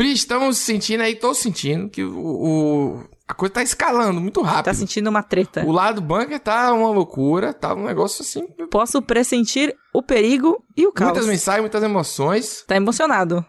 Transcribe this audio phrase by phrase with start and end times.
[0.00, 4.64] Pri, estamos sentindo aí, tô sentindo que o, o- a coisa tá escalando muito rápido.
[4.64, 5.62] Tá sentindo uma treta.
[5.66, 8.46] O lado bunker tá uma loucura, tá um negócio assim.
[8.70, 11.10] Posso pressentir o perigo e o caos.
[11.10, 12.64] Muitas mensagens, muitas emoções.
[12.66, 13.44] Tá emocionado.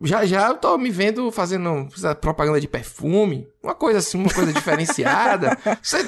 [0.00, 1.86] Já já eu tô me vendo fazendo
[2.22, 3.46] propaganda de perfume.
[3.62, 5.58] Uma coisa assim, uma coisa diferenciada.
[5.82, 6.00] Sei,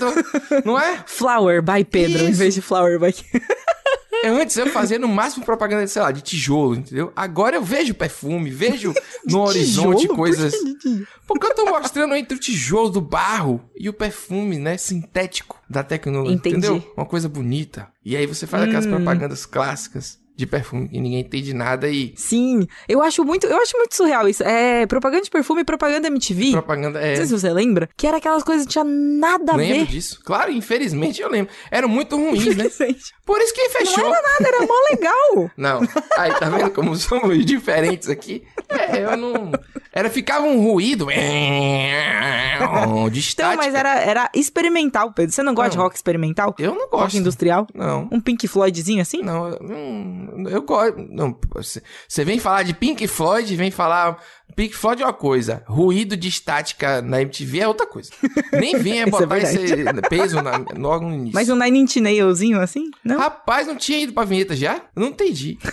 [0.64, 1.02] não é?
[1.06, 2.38] Flower by Pedro, em Isso.
[2.38, 3.14] vez de Flower by...
[4.24, 7.12] Eu, antes eu fazia no máximo propaganda, sei lá, de tijolo, entendeu?
[7.14, 8.92] Agora eu vejo perfume, vejo
[9.26, 10.16] no horizonte Tijolo?
[10.16, 10.54] coisas.
[11.26, 15.82] Porque eu tô mostrando entre o tijolo do barro e o perfume, né, sintético da
[15.82, 16.56] tecnologia, Entendi.
[16.56, 16.92] entendeu?
[16.96, 17.88] Uma coisa bonita.
[18.04, 18.90] E aí você faz aquelas Hum.
[18.90, 23.76] propagandas clássicas de perfume que ninguém entende nada e Sim, eu acho muito, eu acho
[23.76, 24.44] muito surreal isso.
[24.44, 26.52] É propaganda de perfume e propaganda MTV.
[26.52, 29.56] propaganda é Não sei se você lembra, que era aquelas coisas que tinha nada a
[29.56, 29.86] Lembro ver.
[29.86, 30.20] disso.
[30.24, 31.52] Claro, infelizmente eu lembro.
[31.72, 32.70] Eram muito ruins, né?
[33.26, 34.04] Por isso que fechou.
[34.04, 35.50] Não era nada, era mó legal.
[35.58, 35.80] Não.
[36.16, 38.44] Aí, tá vendo como somos diferentes aqui?
[38.68, 39.50] É, eu não.
[39.92, 41.06] Era, ficava um ruído.
[41.06, 41.14] De
[42.58, 43.56] Então, estática.
[43.56, 45.32] mas era, era experimental, Pedro.
[45.34, 45.84] Você não gosta de Não.
[45.84, 46.54] rock experimental?
[46.58, 47.16] Eu não Rock gosto.
[47.16, 47.66] industrial?
[47.74, 48.08] Não.
[48.12, 49.22] Um Pink Floydzinho assim?
[49.22, 50.98] Não, não, eu gosto.
[51.10, 51.82] Não, você-
[52.24, 54.18] vem falar de Pink Floyd, vem falar.
[54.56, 58.10] Pink Floyd é uma coisa, ruído de estática na MTV é outra coisa.
[58.52, 60.00] Nem venha é botar esse verdade.
[60.08, 61.34] peso na, logo no início.
[61.34, 62.90] Mas um Nine Inch Nailzinho assim?
[63.04, 63.18] Não?
[63.18, 64.76] Rapaz, não tinha ido pra vinheta já?
[64.96, 65.58] Eu não entendi.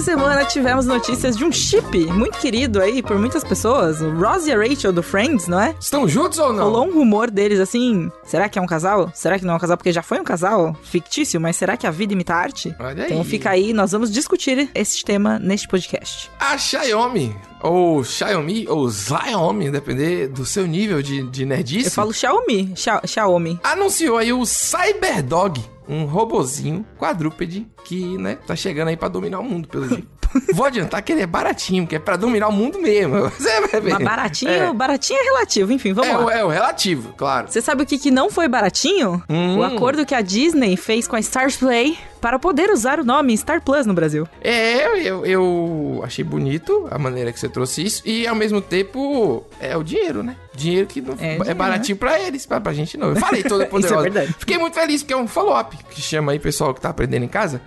[0.00, 4.46] Nessa semana tivemos notícias de um chip muito querido aí por muitas pessoas, o Ross
[4.46, 5.74] e a Rachel do Friends, não é?
[5.78, 6.64] Estão juntos ou não?
[6.70, 9.12] Rolou um rumor deles assim, será que é um casal?
[9.14, 9.76] Será que não é um casal?
[9.76, 12.74] Porque já foi um casal fictício, mas será que a vida imita arte?
[12.80, 13.24] Olha Então aí.
[13.24, 16.30] fica aí, nós vamos discutir esse tema neste podcast.
[16.40, 22.12] A Xiaomi, ou Xiaomi, ou Xiaomi, depender do seu nível de, de nerdice, Eu falo
[22.12, 23.58] Xiaomi, Xia- Xiaomi.
[23.62, 29.44] anunciou aí o Cyberdog, um robozinho quadrúpede que, né, tá chegando aí pra dominar o
[29.44, 30.08] mundo, pelo jeito.
[30.54, 33.28] Vou adiantar que ele é baratinho, que é pra dominar o mundo mesmo.
[33.36, 33.92] Você vai ver.
[33.94, 36.34] Mas baratinho, É, baratinho é relativo, enfim, vamos é, lá.
[36.38, 37.48] é o relativo, claro.
[37.50, 39.20] Você sabe o que, que não foi baratinho?
[39.28, 39.58] Hum.
[39.58, 43.36] O acordo que a Disney fez com a Stars Play para poder usar o nome
[43.36, 44.26] Star Plus no Brasil.
[44.42, 48.02] É, eu, eu achei bonito a maneira que você trouxe isso.
[48.04, 50.36] E ao mesmo tempo, é o dinheiro, né?
[50.54, 53.10] Dinheiro que não, É é, dinheiro, baratinho pra eles, pra, pra gente não.
[53.10, 54.02] Eu falei toda Isso é poderosa.
[54.02, 54.34] verdade.
[54.38, 57.28] Fiquei muito feliz, porque é um follow-up, que chama aí pessoal que tá aprendendo em
[57.28, 57.60] casa,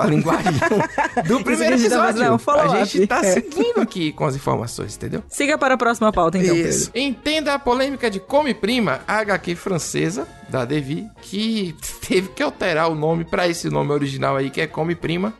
[0.00, 0.52] a linguagem
[1.26, 2.22] do primeiro tá episódio.
[2.22, 2.38] é um
[2.78, 3.32] a gente tá É.
[3.32, 5.22] seguindo aqui com as informações, entendeu?
[5.28, 6.90] Siga para a próxima pauta, então, Isso.
[6.94, 11.74] Entenda a polêmica de Come Prima, a HQ francesa da Devi, que
[12.06, 15.34] teve que alterar o nome pra esse nome original aí, que é Come Prima.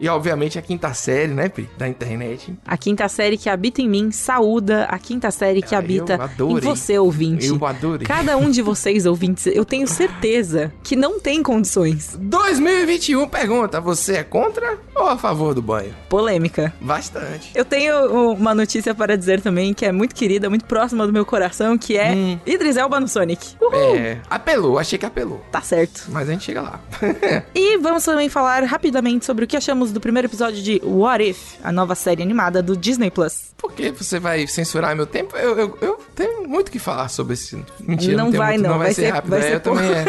[0.00, 1.68] E obviamente a quinta série, né, Pri?
[1.76, 2.54] Da internet.
[2.66, 6.58] A quinta série que habita em mim saúda a quinta série que Ah, habita em
[6.60, 7.46] você, ouvinte.
[7.48, 8.06] Eu adorei.
[8.06, 12.16] Cada um de vocês, ouvintes, eu tenho certeza que não tem condições.
[12.18, 15.94] 2021 pergunta: você é contra ou a favor do banho?
[16.08, 16.72] Polêmica.
[16.80, 17.50] Bastante.
[17.54, 21.26] Eu tenho uma notícia para dizer também que é muito querida, muito próxima do meu
[21.26, 22.38] coração, que é Hum.
[22.46, 23.54] Idris Elba no Sonic.
[23.60, 23.96] Uhul!
[23.96, 25.42] É, apelou, achei que apelou.
[25.52, 26.06] Tá certo.
[26.08, 26.80] Mas a gente chega lá.
[27.54, 31.54] E vamos também falar rapidamente sobre o que achamos do primeiro episódio de What If,
[31.62, 33.50] a nova série animada do Disney Plus.
[33.56, 35.36] Por que você vai censurar meu tempo?
[35.36, 37.62] Eu, eu, eu tenho muito o que falar sobre esse.
[37.80, 38.78] Mentira, Não não, vai, muito, não.
[38.78, 39.30] vai, Vai ser, ser- rápido.
[39.30, 40.04] vai é, ser eu também é.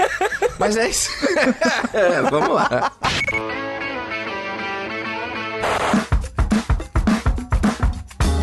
[0.59, 1.09] Mas é isso.
[1.93, 2.91] É, vamos lá.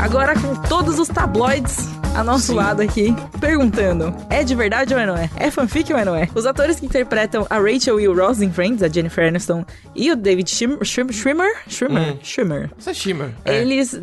[0.00, 2.54] Agora com todos os tabloides a nosso Sim.
[2.54, 5.28] lado aqui, perguntando: é de verdade ou não é?
[5.36, 6.28] É fanfic ou não é?
[6.34, 9.64] Os atores que interpretam a Rachel e o Ross em Friends, a Jennifer Aniston
[9.94, 12.69] e o David Schim- Schim- Schwimmer, Schwimmer, Hum.
[12.78, 13.34] Isso é Shimmer.
[13.44, 13.60] É.
[13.60, 14.00] eles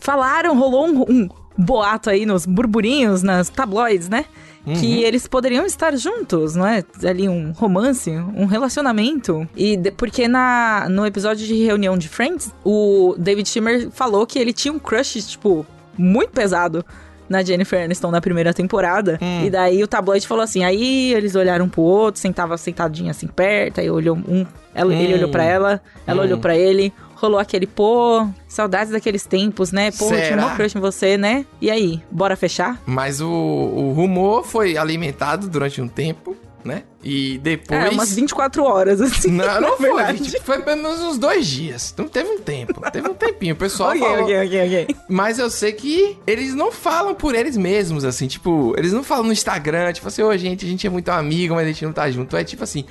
[0.00, 4.24] falaram, rolou um, um boato aí nos burburinhos, nas tabloides, né?
[4.64, 6.84] Que eles poderiam estar juntos, não é?
[7.04, 9.48] Ali um romance, um relacionamento.
[9.56, 14.38] E de- porque na, no episódio de reunião de Friends, o David Schimmer falou que
[14.38, 15.66] ele tinha um crush, tipo,
[15.98, 16.84] muito pesado
[17.28, 19.18] na Jennifer Aniston na primeira temporada.
[19.44, 23.80] E daí o tabloide falou assim: aí eles olharam pro outro, sentava sentadinho assim perto,
[23.80, 24.46] aí olhou um.
[24.74, 25.16] Ela, Ele Hum.
[25.16, 26.24] olhou pra ela, ela Hum.
[26.24, 26.92] olhou pra ele.
[27.22, 29.92] Rolou aquele, pô, saudades daqueles tempos, né?
[29.92, 30.46] Pô, eu tinha Será?
[30.48, 31.46] um crush em você, né?
[31.60, 32.82] E aí, bora fechar?
[32.84, 36.82] Mas o, o rumor foi alimentado durante um tempo, né?
[37.04, 37.80] E depois.
[37.80, 39.30] É, umas 24 horas, assim.
[39.30, 39.86] Não, não foi.
[39.94, 40.30] verdade.
[40.32, 41.92] Tipo, foi pelo menos uns dois dias.
[41.94, 42.80] Então teve um tempo.
[42.90, 43.54] Teve um tempinho.
[43.54, 44.22] O pessoal Ok, falou.
[44.24, 44.96] ok, ok, ok.
[45.08, 49.24] Mas eu sei que eles não falam por eles mesmos, assim, tipo, eles não falam
[49.26, 51.92] no Instagram, tipo assim, ô gente, a gente é muito amigo, mas a gente não
[51.92, 52.36] tá junto.
[52.36, 52.84] É tipo assim,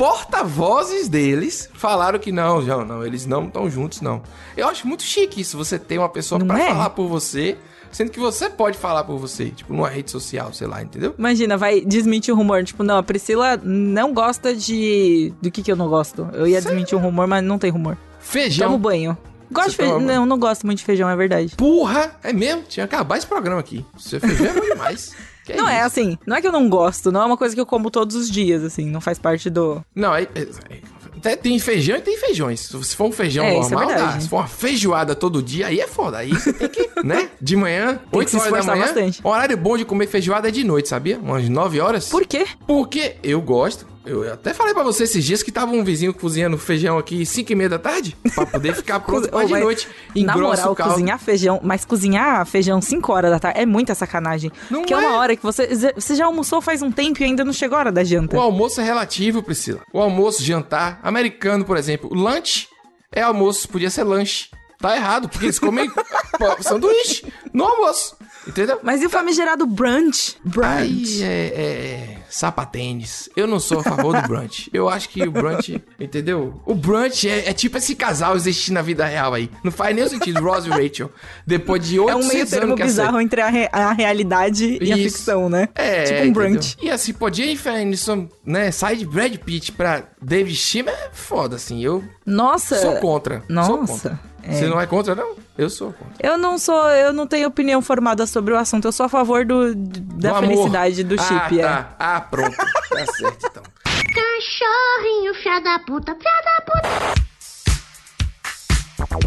[0.00, 4.22] porta-vozes deles falaram que não, não, não, eles não estão juntos, não.
[4.56, 6.68] Eu acho muito chique isso, você ter uma pessoa pra é?
[6.68, 7.58] falar por você,
[7.92, 11.14] sendo que você pode falar por você, tipo, numa rede social, sei lá, entendeu?
[11.18, 12.64] Imagina, vai desmentir o rumor.
[12.64, 15.34] Tipo, não, a Priscila não gosta de.
[15.42, 16.26] Do que que eu não gosto?
[16.32, 17.98] Eu ia desmentir um rumor, mas não tem rumor.
[18.20, 18.68] Feijão.
[18.68, 19.18] Tomo banho.
[19.50, 20.00] Gosto de toma feijão.
[20.00, 21.54] Não, não gosto muito de feijão, é verdade.
[21.56, 22.16] Porra!
[22.22, 22.62] É mesmo?
[22.62, 23.84] Tinha que acabar esse programa aqui.
[23.98, 25.14] Você feijão é bom demais.
[25.50, 25.86] Que não é isso?
[25.86, 28.16] assim, não é que eu não gosto, não é uma coisa que eu como todos
[28.16, 29.84] os dias, assim, não faz parte do.
[29.94, 32.60] Não, é, é- é- até tem feijão e tem feijões.
[32.60, 33.86] Se for um feijão É, é normal, dá.
[33.94, 34.22] verdade.
[34.22, 36.16] Se for uma feijoada todo dia, aí é foda.
[36.18, 37.28] Aí você tem que, né?
[37.40, 38.84] De manhã, que 8 se horas da manhã.
[38.86, 39.20] bastante.
[39.22, 41.18] O horário bom de comer feijoada é de noite, sabia?
[41.18, 42.08] Umas 9 horas.
[42.08, 42.46] Por quê?
[42.66, 43.86] Porque eu gosto.
[44.04, 47.52] Eu até falei pra você esses dias que tava um vizinho cozinhando feijão aqui 5
[47.52, 48.16] e meia da tarde.
[48.34, 49.88] Pra poder ficar pronto Oh, de noite.
[50.16, 54.50] Na moral, cozinhar feijão, mas cozinhar feijão 5 horas da tarde é muita sacanagem.
[54.70, 55.00] Não Porque é é.
[55.00, 55.68] uma hora que você.
[55.94, 58.36] Você já almoçou faz um tempo e ainda não chegou a hora da janta.
[58.36, 59.80] O almoço é relativo, Priscila.
[59.92, 62.08] O almoço, jantar, americano, por exemplo.
[62.12, 62.68] Lunch
[63.12, 64.48] é almoço, podia ser lanche.
[64.80, 65.90] Tá errado, porque eles comem
[66.62, 68.16] sanduíche no almoço.
[68.48, 68.80] Entendeu?
[68.82, 70.38] Mas e o famigerado brunch?
[70.42, 70.66] Brunch.
[70.66, 73.28] Aí é, é sapatênis.
[73.36, 74.70] Eu não sou a favor do brunch.
[74.72, 76.60] Eu acho que o brunch, entendeu?
[76.64, 79.50] O brunch é, é tipo esse casal existir na vida real aí.
[79.64, 81.10] Não faz nenhum sentido, Ross e Rachel.
[81.46, 84.92] Depois de É 800 um meio termo anos bizarro entre a, re- a realidade e
[84.92, 85.16] a Isso.
[85.18, 85.68] ficção, né?
[85.74, 86.32] É, tipo um entendeu?
[86.50, 86.76] brunch.
[86.80, 91.56] E assim, pô, Jennifer Aniston, né, sai de Brad Pitt pra David Schwimmer é foda,
[91.56, 91.82] assim.
[91.84, 92.76] Eu Nossa.
[92.80, 93.40] sou contra.
[93.46, 93.76] Sou Nossa.
[93.86, 94.20] contra.
[94.42, 94.52] É.
[94.52, 95.34] Você não é contra, não?
[95.56, 96.14] Eu sou contra.
[96.26, 98.86] Eu não sou, eu não tenho opinião formada sobre o assunto.
[98.86, 100.48] Eu sou a favor do, da Do amor.
[100.48, 101.62] felicidade do ah, chip, é.
[101.62, 101.94] tá.
[101.98, 102.56] Ah, pronto.
[102.56, 103.62] tá certo, então.
[103.92, 107.30] Cachorrinho, filha da puta, filha da puta.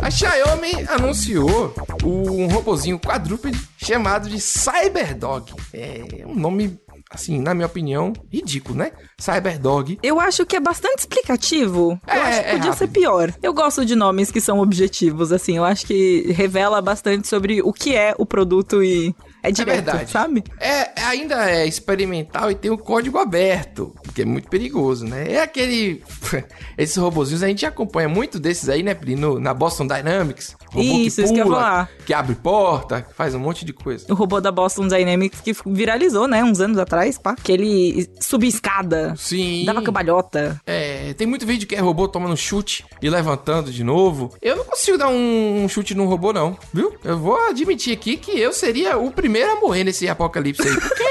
[0.01, 1.73] A Xiaomi anunciou
[2.03, 5.53] um robozinho quadrúpede chamado de Cyberdog.
[5.73, 6.79] É um nome,
[7.13, 8.91] assim, na minha opinião, ridículo, né?
[9.19, 9.99] Cyberdog.
[10.01, 11.99] Eu acho que é bastante explicativo.
[12.07, 12.77] É, eu acho que é podia rápido.
[12.77, 13.33] ser pior.
[13.41, 15.57] Eu gosto de nomes que são objetivos, assim.
[15.57, 20.09] Eu acho que revela bastante sobre o que é o produto e é direto, verdade.
[20.11, 20.43] sabe?
[20.59, 25.31] É, ainda é experimental e tem o código aberto, que é muito perigoso, né?
[25.31, 26.01] É aquele.
[26.77, 29.15] Esses robozinhos a gente acompanha muito desses aí, né, Pri?
[29.15, 30.55] No, na Boston Dynamics.
[30.67, 31.89] Robô Isso, que isso que eu pula, falar.
[32.05, 34.05] que abre porta, que faz um monte de coisa.
[34.09, 36.43] O robô da Boston Dynamics que viralizou, né?
[36.43, 37.35] Uns anos atrás, pá.
[37.35, 39.65] Que ele subia escada, Sim.
[39.65, 40.59] dava cambalhota.
[40.65, 44.33] É, tem muito vídeo que é robô tomando chute e levantando de novo.
[44.41, 46.93] Eu não consigo dar um, um chute num robô, não, viu?
[47.03, 50.73] Eu vou admitir aqui que eu seria o primeiro a morrer nesse apocalipse aí.
[50.79, 51.03] Porque,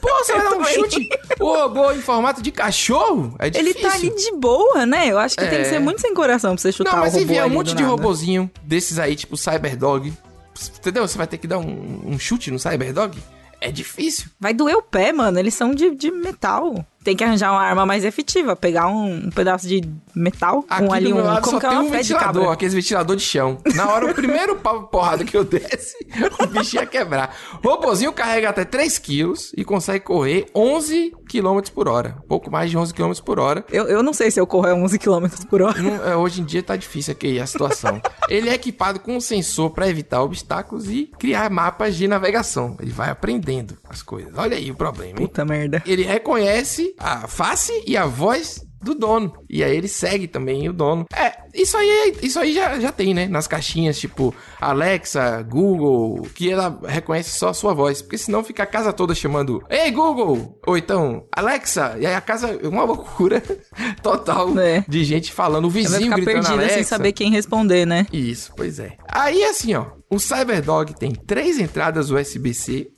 [0.00, 1.08] pô, você vai dar um chute?
[1.40, 3.34] O robô em formato de cachorro?
[3.38, 3.88] É Ele difícil.
[3.88, 5.08] tá ali de boa, né?
[5.10, 5.62] Eu acho que tem É.
[5.62, 7.50] que ser muito sem coração pra você chutar Não, mas o se robô vier um
[7.50, 7.86] monte de nada.
[7.88, 10.12] robozinho desses aí, tipo Cyberdog,
[10.78, 11.06] entendeu?
[11.08, 13.18] Você vai ter que dar um, um chute no Cyberdog?
[13.60, 14.26] É difícil.
[14.40, 15.38] Vai doer o pé, mano.
[15.38, 16.84] Eles são de, de metal.
[17.04, 18.54] Tem que arranjar uma arma mais efetiva.
[18.54, 19.80] Pegar um, um pedaço de
[20.14, 21.16] metal Aqui com ali um.
[21.22, 23.58] lado Como só que é tem um de ventilador, aqueles ventilador de chão.
[23.74, 25.94] Na hora, o primeiro pau- porrada que eu desse,
[26.40, 27.34] o bicho ia quebrar.
[27.62, 32.16] O robozinho carrega até 3 quilos e consegue correr 11 km por hora.
[32.28, 33.64] Pouco mais de 11 km por hora.
[33.70, 35.80] Eu, eu não sei se eu corro a 11 km por hora.
[35.80, 38.00] Não- é, hoje em dia tá difícil aqui a situação.
[38.28, 42.76] Ele é equipado com um sensor para evitar obstáculos e criar mapas de navegação.
[42.80, 44.32] Ele vai aprendendo as coisas.
[44.36, 45.26] Olha aí o problema, hein?
[45.26, 45.82] Puta merda.
[45.86, 49.32] Ele reconhece a face e a voz do dono.
[49.48, 51.06] E aí ele segue também o dono.
[51.14, 53.26] É, isso aí, isso aí já, já tem, né?
[53.28, 58.02] Nas caixinhas, tipo Alexa, Google, que ela reconhece só a sua voz.
[58.02, 60.58] Porque senão fica a casa toda chamando Ei, Google!
[60.66, 61.96] Ou então, Alexa!
[62.00, 63.42] E aí a casa é uma loucura
[64.02, 64.84] total É.
[64.88, 65.66] de gente falando.
[65.66, 66.74] O Vai vizinho ficar gritando perdida Alexa.
[66.74, 68.06] sem saber quem responder, né?
[68.12, 68.96] Isso, pois é.
[69.08, 72.88] Aí assim, ó, o Cyberdog tem três entradas USB-C.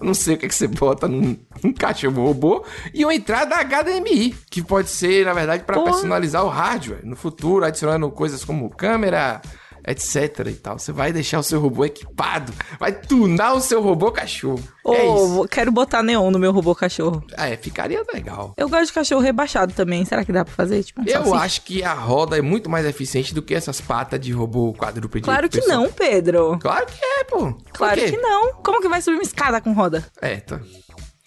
[0.00, 2.64] Eu não sei o que, é que você bota num, num cachorro robô.
[2.94, 7.04] E uma entrada HDMI, que pode ser, na verdade, para personalizar o hardware.
[7.04, 9.40] No futuro, adicionando coisas como câmera,
[9.86, 10.78] etc e tal.
[10.78, 12.52] Você vai deixar o seu robô equipado.
[12.78, 14.62] Vai tunar o seu robô cachorro.
[14.84, 15.48] Ou é isso.
[15.50, 17.22] quero botar neon no meu robô cachorro.
[17.36, 18.54] Ah, É, ficaria legal.
[18.56, 20.04] Eu gosto de cachorro rebaixado também.
[20.04, 20.82] Será que dá pra fazer?
[20.82, 21.36] Tipo, Eu salsicha?
[21.44, 25.24] acho que a roda é muito mais eficiente do que essas patas de robô quadrúpede.
[25.24, 25.82] Claro que pessoal.
[25.82, 26.58] não, Pedro.
[26.60, 27.52] Claro que é, pô.
[27.72, 28.54] Claro que não.
[28.62, 30.04] Como que vai subir uma escada com roda?
[30.20, 30.60] É, tá.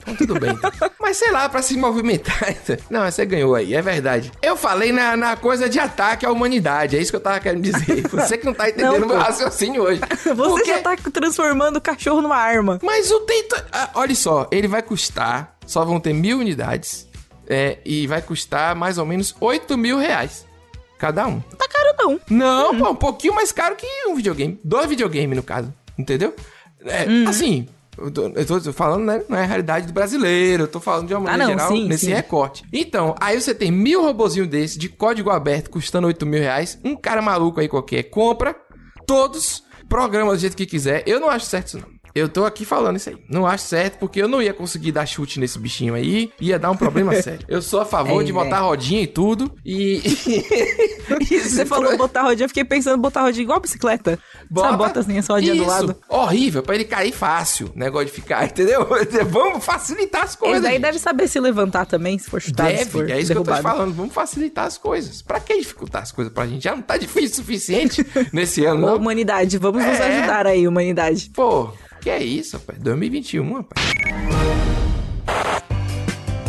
[0.04, 0.52] Então, tudo bem.
[0.52, 0.72] então.
[1.00, 2.56] Mas sei lá, pra se movimentar.
[2.90, 4.32] Não, você ganhou aí, é verdade.
[4.42, 7.62] Eu falei na, na coisa de ataque à humanidade, é isso que eu tava querendo
[7.64, 8.02] dizer.
[8.12, 10.02] Você que não tá entendendo Não, meu raciocínio hoje.
[10.24, 12.80] Você Porque- já tá transformando o cachorro numa arma.
[12.84, 13.56] Mas o tento.
[13.72, 15.56] Ah, olha só, ele vai custar.
[15.66, 17.08] Só vão ter mil unidades.
[17.48, 20.46] É, e vai custar mais ou menos 8 mil reais.
[20.98, 21.40] Cada um.
[21.42, 22.20] Tá caro não.
[22.30, 24.60] Não, pô, um pouquinho mais caro que um videogame.
[24.64, 25.74] Dois videogames, no caso.
[25.98, 26.34] Entendeu?
[26.86, 27.68] É, Assim,
[28.04, 29.24] eu tô, eu tô falando, né?
[29.30, 30.64] Não é a realidade do brasileiro.
[30.64, 32.14] Eu tô falando de uma maneira Ah, não, geral sim, nesse sim.
[32.14, 32.64] recorte.
[32.72, 36.78] Então, aí você tem mil robozinhos desse, de código aberto, custando 8 mil reais.
[36.84, 38.56] Um cara maluco aí qualquer compra
[39.06, 39.64] todos.
[39.90, 41.04] programa do jeito que quiser.
[41.06, 41.93] Eu não acho certo isso, não.
[42.16, 43.18] Eu tô aqui falando isso aí.
[43.28, 46.32] Não acho certo, porque eu não ia conseguir dar chute nesse bichinho aí.
[46.40, 47.44] Ia dar um problema sério.
[47.48, 48.60] Eu sou a favor É, de botar é.
[48.60, 49.52] rodinha e tudo.
[49.66, 50.00] E.
[51.44, 54.20] Você falou botar rodinha, eu fiquei pensando em botar rodinha igual bicicleta.
[54.56, 55.70] Sabe, bota assim essa rodinha do Isso.
[55.70, 55.96] lado.
[56.08, 57.72] Horrível, pra ele cair fácil.
[57.76, 58.88] Negócio de ficar, entendeu?
[59.30, 60.62] Vamos facilitar as coisas.
[60.62, 60.82] Daí gente.
[60.82, 63.44] deve saber se levantar também, se for chutado, se for Deve, é isso que eu
[63.44, 63.78] tô te derrubado.
[63.78, 63.94] falando.
[63.96, 65.22] Vamos facilitar as coisas.
[65.22, 66.64] Pra que dificultar as coisas pra gente?
[66.64, 68.98] Já não tá difícil o suficiente nesse ano, Ô, não?
[68.98, 70.18] humanidade, vamos nos É.
[70.20, 71.32] ajudar aí, humanidade.
[71.34, 71.72] Pô,
[72.04, 72.78] que é isso, rapaz?
[72.80, 73.94] 2021, rapaz.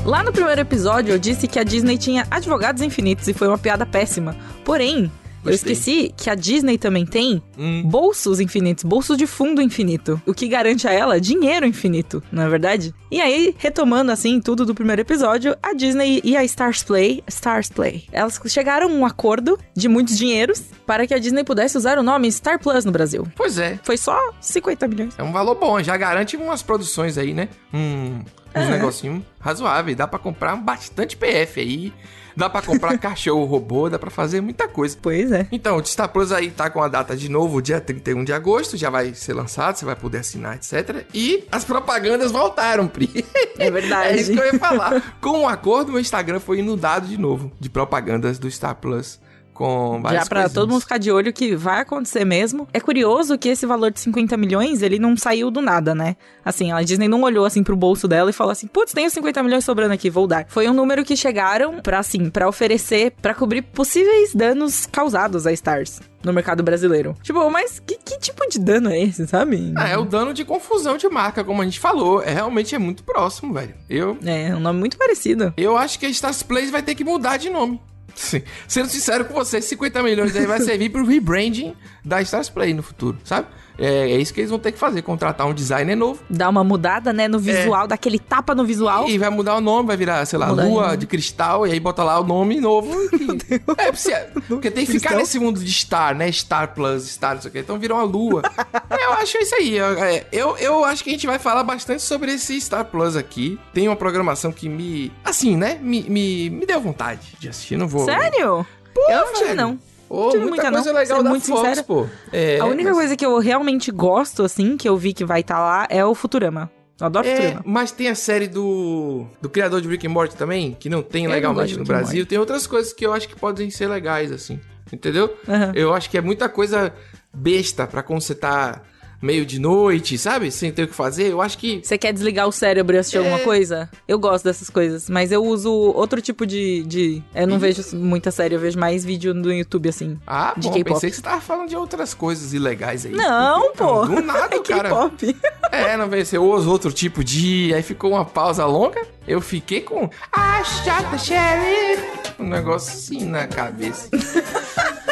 [0.05, 3.57] Lá no primeiro episódio eu disse que a Disney tinha advogados infinitos e foi uma
[3.57, 4.37] piada péssima.
[4.65, 5.11] Porém,
[5.45, 7.83] eu esqueci que a Disney também tem Hum.
[7.85, 12.49] bolsos infinitos, bolsos de fundo infinito, o que garante a ela dinheiro infinito, não é
[12.49, 12.95] verdade?
[13.11, 17.69] E aí, retomando assim tudo do primeiro episódio, a Disney e a Stars Play, Stars
[17.69, 21.99] Play, elas chegaram a um acordo de muitos dinheiros para que a Disney pudesse usar
[21.99, 23.27] o nome Star Plus no Brasil.
[23.37, 23.79] Pois é.
[23.83, 25.15] Foi só 50 milhões.
[25.17, 27.49] É um valor bom, já garante umas produções aí, né?
[27.73, 28.19] Um,
[28.55, 28.71] uns É.
[28.71, 29.97] negocinhos razoáveis.
[29.97, 31.93] Dá pra comprar bastante PF aí.
[32.37, 34.97] Dá pra comprar cachorro robô, dá pra fazer muita coisa.
[35.01, 35.47] Pois é.
[35.53, 38.77] Então, o Star Plus aí tá com a data de novo, dia 31 de agosto,
[38.77, 41.05] já vai ser lançado, você vai poder assinar, etc.
[41.15, 43.25] E as propagandas voltaram, Pri.
[43.59, 44.09] É verdade.
[44.19, 45.17] é isso que eu ia falar.
[45.21, 49.21] Com o acordo, meu Instagram foi inundado de novo de propagandas do Star Plus.
[49.55, 50.53] Com várias Já pra coisinhas.
[50.53, 52.69] todo mundo ficar de olho que vai acontecer mesmo.
[52.73, 56.17] É curioso que esse valor de 50 milhões, ele não saiu do nada, né?
[56.45, 59.43] Assim, a Disney não olhou assim pro bolso dela e falou assim: "Putz, tenho 50
[59.43, 60.45] milhões sobrando aqui, vou dar".
[60.49, 65.53] Foi um número que chegaram pra assim, pra oferecer pra cobrir possíveis danos causados a
[65.53, 67.15] Stars no mercado brasileiro.
[67.23, 69.73] Tipo, mas que, que tipo de dano é esse, sabe?
[69.77, 72.23] Ah, é o dano de confusão de marca, como a gente falou.
[72.23, 73.75] É realmente é muito próximo, velho.
[73.89, 75.53] Eu, É, um nome muito parecido.
[75.57, 77.81] eu acho que a Stars Plays vai ter que mudar de nome.
[78.15, 78.43] Sim.
[78.69, 82.83] Sendo sincero com você, 50 milhões aí vai servir pro rebranding da Stars Play no
[82.83, 83.49] futuro, sabe?
[83.79, 86.21] É, é isso que eles vão ter que fazer, contratar um designer novo.
[86.31, 89.09] Dá uma mudada, né, no visual, daquele tapa no visual.
[89.09, 91.81] E vai mudar o nome, vai virar, sei lá, Mudar Lua de Cristal, e aí
[91.81, 92.93] bota lá o nome novo.
[93.79, 95.19] é, precisa- porque tem que ficar Cristal?
[95.19, 96.31] nesse mundo de Star, né?
[96.31, 97.59] Star Plus, Star, não sei o quê.
[97.61, 98.43] Então virou uma Lua.
[98.91, 99.77] eu acho isso aí.
[99.77, 103.59] Eu, é, eu, acho que a gente vai falar bastante sobre esse Star Plus aqui.
[103.73, 105.13] Tem uma programação que me.
[105.25, 105.79] Assim, né?
[105.83, 107.77] Me, me, me deu vontade de assistir.
[107.77, 108.05] Não vou.
[108.05, 108.67] Sério?
[109.09, 109.79] eu não tive, não.
[110.09, 111.83] Tive muita muita, coisa não, legal da muito Fox, sincera.
[111.83, 112.07] pô.
[112.33, 115.41] É, a única mas- coisa que eu realmente gosto, assim, que eu vi que vai
[115.41, 116.71] estar lá, é o Futurama.
[117.01, 117.63] Eu adoro É, Futurama.
[117.67, 121.25] mas tem a série do, do criador de Rick and Morty também, que não tem
[121.25, 122.25] Eu legalmente no Brasil.
[122.27, 124.61] Tem outras coisas que eu acho que podem ser legais, assim.
[124.93, 125.35] Entendeu?
[125.49, 125.73] Aham.
[125.75, 126.93] Eu acho que é muita coisa
[127.33, 128.81] besta pra quando você tá
[129.25, 130.51] meio de noite, sabe?
[130.51, 131.33] Sem ter o que fazer.
[131.33, 131.81] Eu acho que.
[131.83, 133.21] Você quer desligar o cérebro e assistir É.
[133.21, 133.89] alguma coisa?
[134.07, 136.83] Eu gosto dessas coisas, mas eu uso outro tipo de.
[136.85, 137.23] de...
[137.35, 140.19] Eu não vejo muita série, eu vejo mais vídeo no YouTube, assim.
[140.27, 143.13] Ah, de bom, pensei que você tava falando de outras coisas ilegais aí.
[143.13, 144.05] Não, pô!
[144.07, 144.89] Do nada, é cara.
[144.91, 145.37] K-pop.
[145.73, 146.25] É, não veio.
[146.27, 147.73] Você usa outro tipo de.
[147.75, 149.01] Aí ficou uma pausa longa.
[149.27, 150.11] Eu fiquei com.
[150.33, 151.99] Ah, chata, Sherry!
[152.39, 154.09] Um negócio assim na cabeça.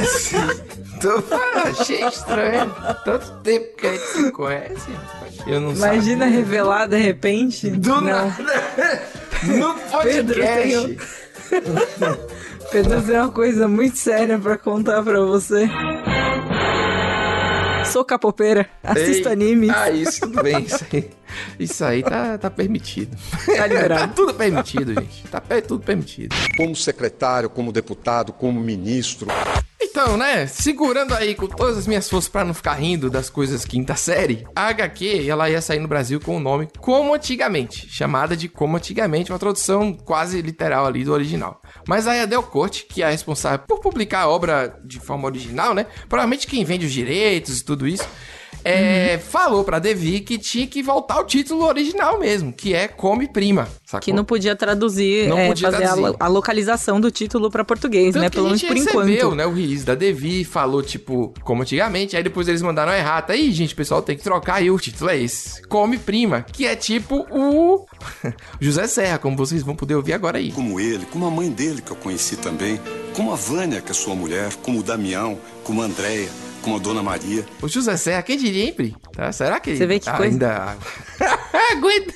[1.00, 2.74] Tô falando, achei estranho.
[3.04, 4.90] Tanto tempo que a gente se conhece.
[5.46, 6.38] Eu não Imagina sabia.
[6.38, 7.70] revelar de repente.
[7.70, 8.00] Do não.
[8.02, 8.34] nada.
[9.42, 10.98] No Pedro, podcast.
[12.70, 15.66] Pedro tem uma coisa muito séria pra contar pra você.
[17.90, 20.62] Sou capopeira, assisto Ei, animes, Ah, isso, tudo bem.
[20.64, 21.10] Isso aí,
[21.58, 23.16] isso aí tá, tá permitido.
[23.46, 24.14] tá Tá liberado.
[24.14, 25.24] tudo permitido, gente.
[25.28, 26.36] Tá tudo permitido.
[26.56, 29.26] como secretário, como deputado, como ministro.
[30.02, 33.66] Então, né, segurando aí com todas as minhas forças pra não ficar rindo das coisas
[33.66, 38.34] quinta série, a HQ, ela ia sair no Brasil com o nome Como Antigamente, chamada
[38.34, 41.60] de Como Antigamente, uma tradução quase literal ali do original.
[41.86, 45.84] Mas a Delcourt, que é a responsável por publicar a obra de forma original, né,
[46.08, 48.08] provavelmente quem vende os direitos e tudo isso,
[48.64, 53.28] é, falou pra Devi que tinha que voltar ao título original mesmo, que é Come
[53.28, 54.00] Prima, sacou?
[54.04, 56.08] Que não podia traduzir, Não é, podia fazer a traduzir.
[56.10, 58.30] lo- A, localização do título pra português, Tanto né?
[58.30, 59.34] Pelo a menos gente por recebeu, enquanto.
[59.36, 59.46] né?
[59.46, 62.16] O release da Devi falou, tipo, como antigamente.
[62.16, 63.32] Aí depois eles mandaram errata.
[63.32, 64.62] Aí, gente, o pessoal tem que trocar.
[64.62, 67.86] E o título é esse: Come Prima, que é tipo o
[68.60, 70.52] José Serra, como vocês vão poder ouvir agora aí.
[70.52, 72.80] Como ele, como a mãe dele que eu conheci também,
[73.14, 76.28] como a Vânia, que é sua mulher, como o Damião, como a Andréia,
[76.60, 77.44] como a Dona Maria.
[77.60, 78.96] O José Serra, quem diria, hein, Pri?
[79.12, 79.32] Tá?
[79.32, 80.76] Será que Você vê que coisa?
[81.70, 81.86] ainda.
[81.86, 82.14] aguento.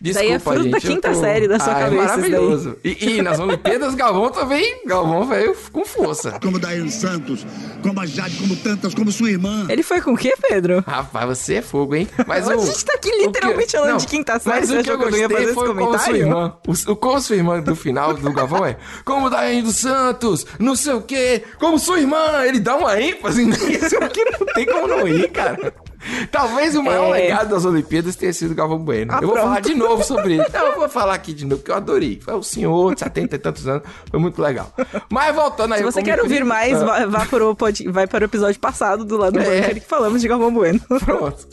[0.00, 2.02] Isso daí é fruto da gente, eu quinta tô- série da sua Ah, cabeça.
[2.02, 2.30] É isso daí.
[2.30, 2.76] maravilhoso.
[2.84, 4.82] E, e nas Olimpíadas, Galvão também.
[4.86, 6.38] Galvão veio com força.
[6.40, 7.46] como Daiane Santos,
[7.82, 9.66] como a Jade, como tantas, como sua irmã.
[9.68, 10.84] Ele foi com o quê, Pedro?
[10.86, 12.08] Rapaz, você é fogo, hein?
[12.26, 14.82] Mas A o, gente tá aqui o que- literalmente falando de quinta série, Mas o
[14.82, 16.56] que eu que gostei fazer foi esse o como sua irmã.
[16.66, 20.76] O, o como sua irmã do final do Galvão é como Daiane dos Santos, não
[20.76, 22.44] sei o quê, como sua irmã.
[22.44, 25.72] Ele dá uma ênfase nisso que não tem como não rir, cara.
[26.30, 27.22] Talvez o maior É.
[27.22, 29.12] legado das Olimpíadas tenha sido Galvão Bueno.
[29.12, 29.46] Ah, eu vou pronto.
[29.48, 30.46] falar de novo sobre ele.
[30.52, 32.20] Não, eu vou falar aqui de novo, porque eu adorei.
[32.22, 34.72] Foi o senhor de 70 e tantos anos, foi muito legal.
[35.10, 35.78] Mas voltando aí...
[35.78, 37.06] Se você quer ouvir mais, Ah.
[37.06, 37.56] vá, para o
[37.90, 39.60] vai para o episódio passado do lado do É.
[39.62, 40.80] bunker que falamos de Galvão Bueno.
[41.04, 41.46] Pronto.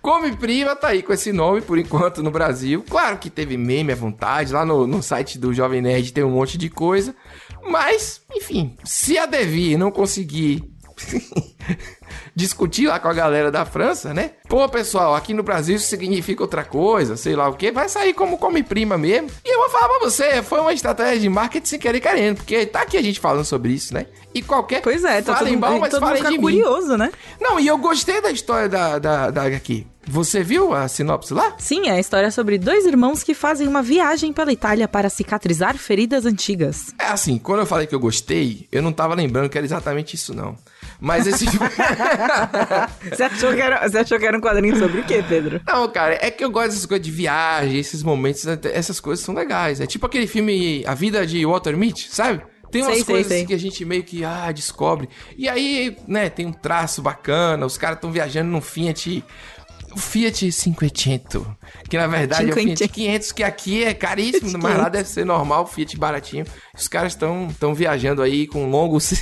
[0.00, 2.84] Come Prima tá aí com esse nome por enquanto no Brasil.
[2.88, 4.52] Claro que teve meme à vontade.
[4.52, 7.14] Lá no, no site do Jovem Nerd tem um monte de coisa.
[7.68, 10.64] Mas, enfim, se a Devi não conseguir
[12.34, 14.32] discutir lá com a galera da França, né?
[14.48, 18.14] Pô, pessoal, aqui no Brasil isso significa outra coisa, sei lá o que, vai sair
[18.14, 19.30] como come prima mesmo.
[19.44, 22.66] E eu vou falar pra você, foi uma estratégia de marketing sem querer querendo, porque
[22.66, 24.06] tá aqui a gente falando sobre isso, né?
[24.34, 24.80] E qualquer.
[24.80, 26.40] Pois é, tá todo, falem mal, mas todo falem de mim.
[26.40, 27.12] curioso, né?
[27.40, 29.86] Não, e eu gostei da história da, da, da HQ.
[30.08, 31.54] Você viu a sinopse lá?
[31.58, 35.76] Sim, é a história sobre dois irmãos que fazem uma viagem pela Itália para cicatrizar
[35.78, 36.92] feridas antigas.
[36.98, 40.16] É assim, quando eu falei que eu gostei, eu não tava lembrando que era exatamente
[40.16, 40.56] isso, não.
[41.02, 41.46] Mas esse
[43.10, 45.60] Você achou que era, você achou que era um quadrinho sobre o quê, Pedro?
[45.66, 49.34] Não, cara, é que eu gosto dessas coisas de viagem, esses momentos, essas coisas são
[49.34, 49.80] legais.
[49.80, 52.42] É tipo aquele filme A Vida de Walter Mitty, sabe?
[52.70, 53.36] Tem umas Sei, sei, coisas sei.
[53.38, 55.08] assim que a gente meio que, ah, descobre.
[55.36, 59.24] E aí, né, tem um traço bacana, os caras estão viajando num Fiat...
[59.94, 61.42] O Fiat 500,
[61.86, 62.92] que na verdade é o Fiat 500.
[62.94, 64.92] 500, que aqui é caríssimo, mas lá 500.
[64.92, 66.46] deve ser normal, Fiat baratinho.
[66.74, 69.12] Os caras estão estão viajando aí com longos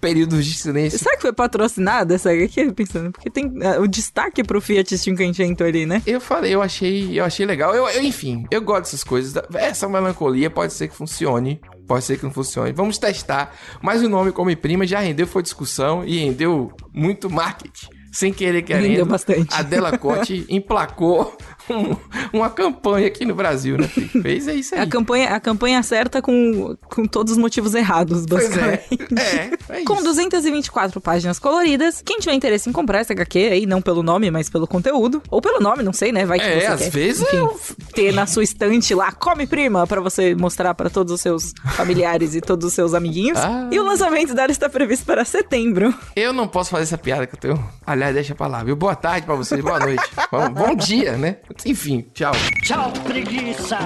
[0.00, 0.98] períodos de silêncio.
[0.98, 2.72] Será que foi patrocinada essa aqui?
[2.72, 6.02] Pensando, porque tem ah, o destaque pro Fiat 500 ali, né?
[6.06, 7.74] Eu falei, eu achei, eu achei legal.
[7.74, 9.34] Eu, eu, enfim, eu gosto dessas coisas.
[9.54, 12.72] Essa melancolia pode ser que funcione, pode ser que não funcione.
[12.72, 13.54] Vamos testar.
[13.82, 17.88] Mas o nome Come Prima já rendeu foi discussão e rendeu muito marketing.
[18.12, 18.88] Sem querer querendo.
[18.88, 19.54] Rendeu bastante.
[19.54, 21.36] A Delacote emplacou
[21.76, 21.96] um-
[22.32, 23.86] uma campanha aqui no Brasil, né?
[23.88, 24.80] Fez é isso aí.
[24.80, 28.98] A campanha, a campanha certa com, com todos os motivos errados, Pois basicamente.
[29.16, 29.50] é.
[29.70, 30.04] É, é Com isso.
[30.04, 32.02] 224 páginas coloridas.
[32.04, 35.22] Quem tiver interesse em comprar essa HQ aí, não pelo nome, mas pelo conteúdo.
[35.30, 36.24] Ou pelo nome, não sei, né?
[36.26, 36.90] Vai que É, você às quer.
[36.90, 37.60] vezes Enfim, eu-
[37.94, 42.34] ter na sua estante lá, come prima, pra você mostrar pra todos os seus familiares
[42.34, 43.38] e todos os seus amiguinhos.
[43.38, 43.68] Ah.
[43.70, 45.94] E o lançamento dela está previsto para setembro.
[46.16, 47.64] Eu não posso fazer essa piada que eu tenho.
[47.86, 48.76] Aliás, deixa pra lá, viu?
[48.76, 50.02] Boa tarde pra vocês, boa noite.
[50.30, 51.36] bom, bom dia, né?
[51.64, 52.32] Enfim, tchau.
[52.64, 53.78] Tchau, preguiça!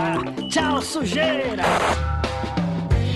[0.48, 2.23] Tchau, sujeira!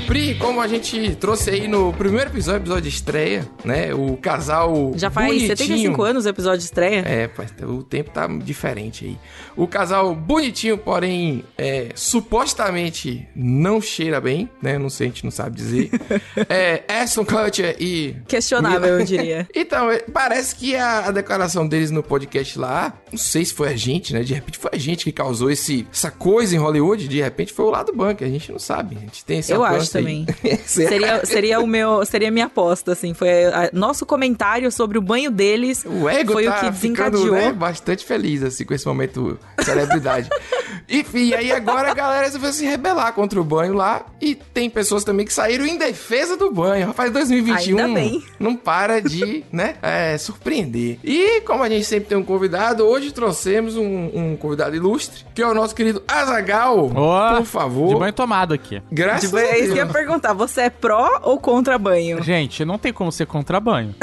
[0.08, 3.92] Pri, como a gente trouxe aí no primeiro episódio, episódio de estreia, né?
[3.92, 4.92] O casal.
[4.96, 5.48] Já faz bonitinho.
[5.54, 7.00] 75 anos o episódio de estreia.
[7.00, 7.30] É,
[7.66, 9.18] o tempo tá diferente aí.
[9.54, 14.78] O casal bonitinho, porém, é, supostamente não cheira bem, né?
[14.78, 15.90] Não sei, a gente não sabe dizer.
[16.48, 18.16] é, Aston Kutcher e.
[18.26, 19.46] Questionável, eu diria.
[19.54, 23.68] Então, é, parece que a, a declaração deles no podcast lá, não sei se foi
[23.68, 24.22] a gente, né?
[24.22, 27.66] De repente foi a gente que causou esse, essa coisa em Hollywood, de repente foi
[27.66, 28.96] o lado banco, a gente não sabe.
[28.96, 29.97] A gente tem esse Eu acho.
[29.98, 30.26] Também.
[30.64, 33.14] Seria, seria o meu, seria a minha aposta, assim.
[33.14, 35.84] Foi a- nosso comentário sobre o banho deles.
[35.86, 37.32] O ego foi tá o que ficando, desencadeou.
[37.32, 40.28] né, bastante feliz, assim, com esse momento celebridade.
[40.88, 44.06] Enfim, aí agora a galera resolveu se rebelar contra o banho lá.
[44.20, 46.86] E tem pessoas também que saíram em defesa do banho.
[46.88, 48.22] Rapaz, 2021 Ainda bem.
[48.38, 50.98] não para de, né, é, surpreender.
[51.04, 55.42] E como a gente sempre tem um convidado, hoje trouxemos um, um convidado ilustre, que
[55.42, 56.90] é o nosso querido Azagal.
[56.94, 57.88] Ó, por favor.
[57.94, 58.80] De banho tomado aqui.
[58.90, 59.72] Graças Tipo, a é isso Deus.
[59.74, 60.32] que eu ia perguntar.
[60.32, 62.22] Você é pró ou contra banho?
[62.22, 63.94] Gente, não tem como ser contra banho.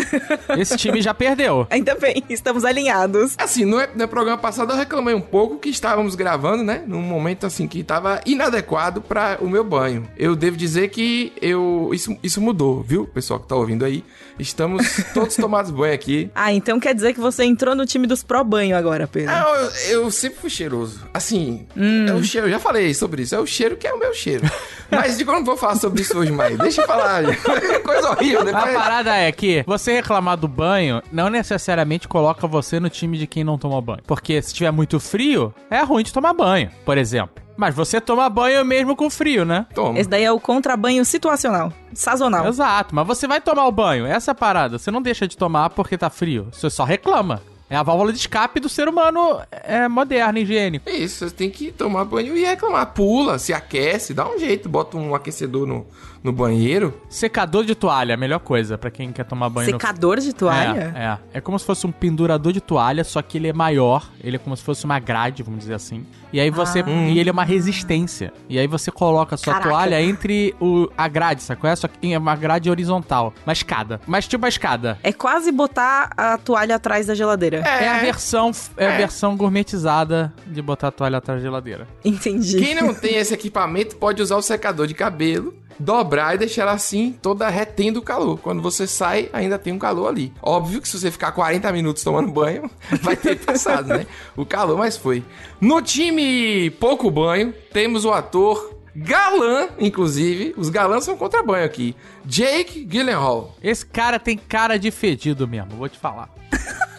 [0.58, 1.68] Esse time já perdeu.
[1.72, 3.36] Ainda bem, estamos alinhados.
[3.38, 6.84] Assim, no, no programa passado eu reclamei um pouco que estávamos gravando, né?
[6.86, 10.08] Num momento assim que estava inadequado para o meu banho.
[10.18, 13.06] Eu devo dizer que eu isso, isso mudou, viu?
[13.06, 14.04] Pessoal que tá ouvindo aí,
[14.40, 16.30] estamos todos tomados banho aqui.
[16.36, 19.32] Ah, então quer dizer que você entrou no time dos pró-banho agora, Pedro.
[19.34, 21.02] Não, eu, eu sempre fui cheiroso.
[21.14, 21.66] Assim,
[22.08, 24.14] é o cheiro, eu já falei sobre isso, é o cheiro que é o meu
[24.14, 24.50] cheiro.
[24.90, 26.58] Mas eu não vou falar sobre isso hoje mais.
[26.58, 27.24] Deixa eu falar.
[27.84, 28.42] Coisa horrível.
[28.42, 28.74] A Depois...
[28.74, 33.44] parada é que você reclamar do banho não necessariamente coloca você no time de quem
[33.44, 34.02] não toma banho.
[34.06, 37.44] Porque se tiver muito frio, é ruim de tomar banho, por exemplo.
[37.58, 39.66] Mas você toma banho mesmo com frio, né?
[39.74, 39.98] Toma.
[39.98, 42.48] Esse daí é o contra-banho situacional, sazonal.
[42.48, 44.06] Exato, mas você vai tomar o banho.
[44.06, 44.78] Essa é a parada.
[44.78, 46.50] Você não deixa de tomar porque tá frio.
[46.52, 47.42] Você só reclama.
[47.70, 50.88] É a válvula de escape do ser humano é, moderno, higiênico.
[50.88, 52.94] É isso, você tem que tomar banho e reclamar.
[52.94, 55.88] Pula, se aquece, dá um jeito, bota um aquecedor no,
[56.26, 56.94] no banheiro.
[57.08, 60.94] Secador de toalha, a melhor coisa pra quem quer tomar banho no Secador de toalha?
[60.96, 61.00] É,
[61.34, 61.38] é.
[61.38, 64.10] É como se fosse um pendurador de toalha, só que ele é maior.
[64.22, 66.06] Ele é como se fosse uma grade, vamos dizer assim.
[66.34, 66.84] E aí você.
[66.84, 68.34] E ele é uma resistência.
[68.50, 69.70] E aí você coloca a sua Caraca.
[69.70, 71.70] toalha entre o, a grade, sacou?
[71.70, 71.76] É?
[71.76, 73.34] Só que é uma grade horizontal.
[73.46, 74.02] Uma escada.
[74.06, 74.98] Mas tipo uma escada.
[75.04, 77.58] É quase botar a toalha atrás da geladeira.
[77.60, 78.52] É, a versão.
[78.76, 81.88] É, a versão gourmetizada de botar a toalha atrás da geladeira.
[82.04, 82.58] Entendi.
[82.58, 86.72] Quem não tem esse equipamento pode usar o secador de cabelo, dobrar e deixar ela
[86.74, 88.40] assim, toda retendo o calor.
[88.40, 90.32] Quando você sai, ainda tem um calor ali.
[90.42, 92.70] Óbvio que se você ficar 40 minutos tomando banho,
[93.02, 94.06] vai ter passado, né?
[94.36, 95.24] O calor, mas foi.
[95.60, 100.54] No time pouco banho, temos o ator galã, inclusive.
[100.58, 101.96] Os galãs são contra banho aqui.
[102.24, 103.56] Jake Gyllenhaal.
[103.62, 106.30] Esse cara tem cara de fedido mesmo, vou te falar.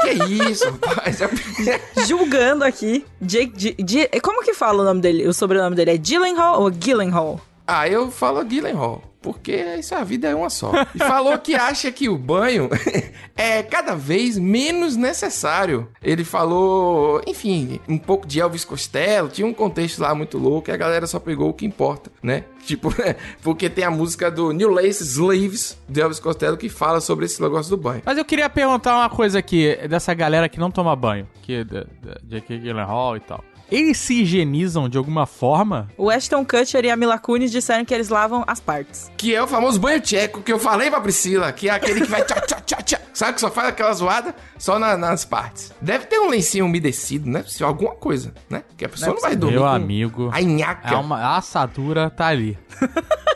[0.02, 0.10] Que
[0.50, 1.18] isso, rapaz?
[2.06, 3.52] Julgando aqui, Jake.
[3.56, 5.26] G- G- como que fala o nome dele?
[5.26, 7.40] O sobrenome dele é Gyllenhaal ou Gyllenhaal?
[7.66, 10.70] Ah, eu falo Gyllenhaal, porque isso a vida é uma só.
[10.94, 12.70] E falou que acha que o banho
[13.37, 15.88] é cada vez menos necessário.
[16.00, 20.72] Ele falou, enfim, um pouco de Elvis Costello, tinha um contexto lá muito louco e
[20.72, 22.44] a galera só pegou o que importa, né?
[22.64, 22.94] Tipo,
[23.42, 27.42] porque tem a música do New Lace Sleeves de Elvis Costello que fala sobre esse
[27.42, 28.02] negócio do banho.
[28.05, 31.64] Mas eu queria perguntar uma coisa aqui, dessa galera que não toma banho, que é
[31.64, 32.59] da, da J.K.
[32.59, 33.42] Gyllenhaal e tal.
[33.70, 35.88] Eles se higienizam de alguma forma?
[35.98, 39.11] O Ashton Kutcher e a Mila Kunis disseram que eles lavam as partes.
[39.16, 42.07] Que é o famoso banho tcheco que eu falei pra Priscila, que é aquele que
[42.07, 43.00] vai tchá, tchá, tchá, tchá.
[43.12, 45.72] Sabe que só faz aquela zoada só na- nas partes.
[45.81, 47.42] Deve ter um lencinho umedecido, né?
[47.46, 48.62] Se alguma coisa, né?
[48.76, 50.31] Que a pessoa não, vai dormir Meu com amigo.
[50.33, 50.94] a nhaca.
[50.94, 52.57] É uma, a assadura tá ali.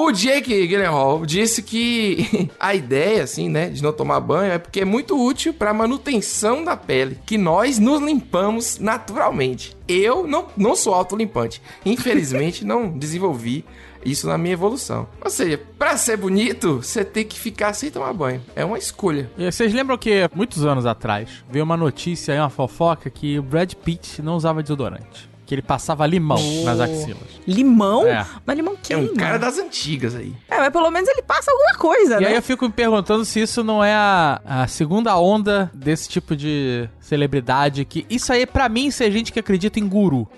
[0.00, 4.82] O Jake Gyllenhaal disse que a ideia, assim, né, de não tomar banho é porque
[4.82, 9.76] é muito útil pra manutenção da pele, que nós nos limpamos naturalmente.
[9.88, 11.60] Eu não, não sou autolimpante.
[11.84, 13.64] Infelizmente, não desenvolvi
[14.04, 15.08] isso na minha evolução.
[15.20, 18.40] Ou seja, pra ser bonito, você tem que ficar sem tomar banho.
[18.54, 19.28] É uma escolha.
[19.36, 23.74] E vocês lembram que, muitos anos atrás, veio uma notícia uma fofoca, que o Brad
[23.74, 25.28] Pitt não usava desodorante.
[25.48, 27.22] Que ele passava limão nas axilas.
[27.46, 28.06] Limão?
[28.06, 28.26] É.
[28.44, 29.02] Mas limão É queima.
[29.10, 30.34] um cara das antigas aí.
[30.46, 32.26] É, mas pelo menos ele passa alguma coisa, E né?
[32.28, 36.36] aí eu fico me perguntando se isso não é a, a segunda onda desse tipo
[36.36, 38.04] de celebridade que...
[38.10, 40.28] Isso aí, pra mim, isso é gente que acredita em guru.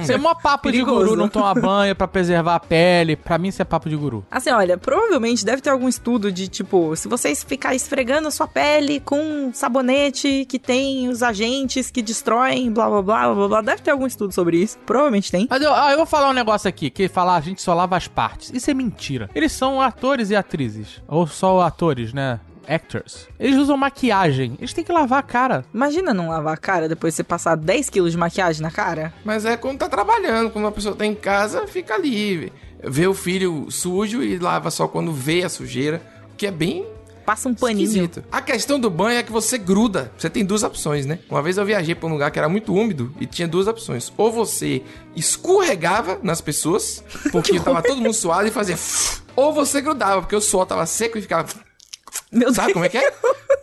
[0.00, 3.16] Isso é mó papo de guru, não tomar banho pra preservar a pele.
[3.16, 4.24] Pra mim, isso é papo de guru.
[4.30, 8.46] Assim, olha, provavelmente deve ter algum estudo de tipo, se vocês ficar esfregando a sua
[8.46, 13.82] pele com sabonete que tem os agentes que destroem, blá blá blá blá blá, deve
[13.82, 14.78] ter algum estudo sobre isso.
[14.84, 15.46] Provavelmente tem.
[15.48, 17.96] Mas eu, ah, eu vou falar um negócio aqui, que falar a gente só lava
[17.96, 18.50] as partes.
[18.52, 19.30] Isso é mentira.
[19.34, 21.02] Eles são atores e atrizes.
[21.06, 22.40] Ou só atores, né?
[22.68, 23.28] Actors.
[23.38, 24.56] Eles usam maquiagem.
[24.58, 25.64] Eles têm que lavar a cara.
[25.74, 29.12] Imagina não lavar a cara depois de você passar 10 quilos de maquiagem na cara.
[29.24, 32.52] Mas é quando tá trabalhando, quando a pessoa tá em casa, fica livre.
[32.82, 36.00] Vê o filho sujo e lava só quando vê a sujeira,
[36.32, 36.86] o que é bem
[37.30, 37.84] Passa um paninho.
[37.86, 38.24] esquisito.
[38.32, 40.10] A questão do banho é que você gruda.
[40.18, 41.20] Você tem duas opções, né?
[41.30, 44.12] Uma vez eu viajei pra um lugar que era muito úmido e tinha duas opções.
[44.16, 44.82] Ou você
[45.14, 48.76] escorregava nas pessoas, porque tava todo mundo suado e fazia...
[49.36, 51.48] Ou você grudava, porque o suor tava seco e ficava...
[52.32, 53.14] Meu Sabe como é que é?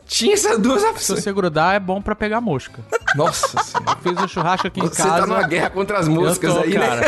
[0.06, 1.24] Tinha essas duas Se opções.
[1.24, 2.80] você grudar, é bom pra pegar mosca.
[3.16, 3.98] Nossa senhora.
[4.06, 5.20] Eu fiz um churrasco aqui em Você casa.
[5.22, 7.02] tá numa guerra contra as moscas tô, aí, cara.
[7.02, 7.08] né?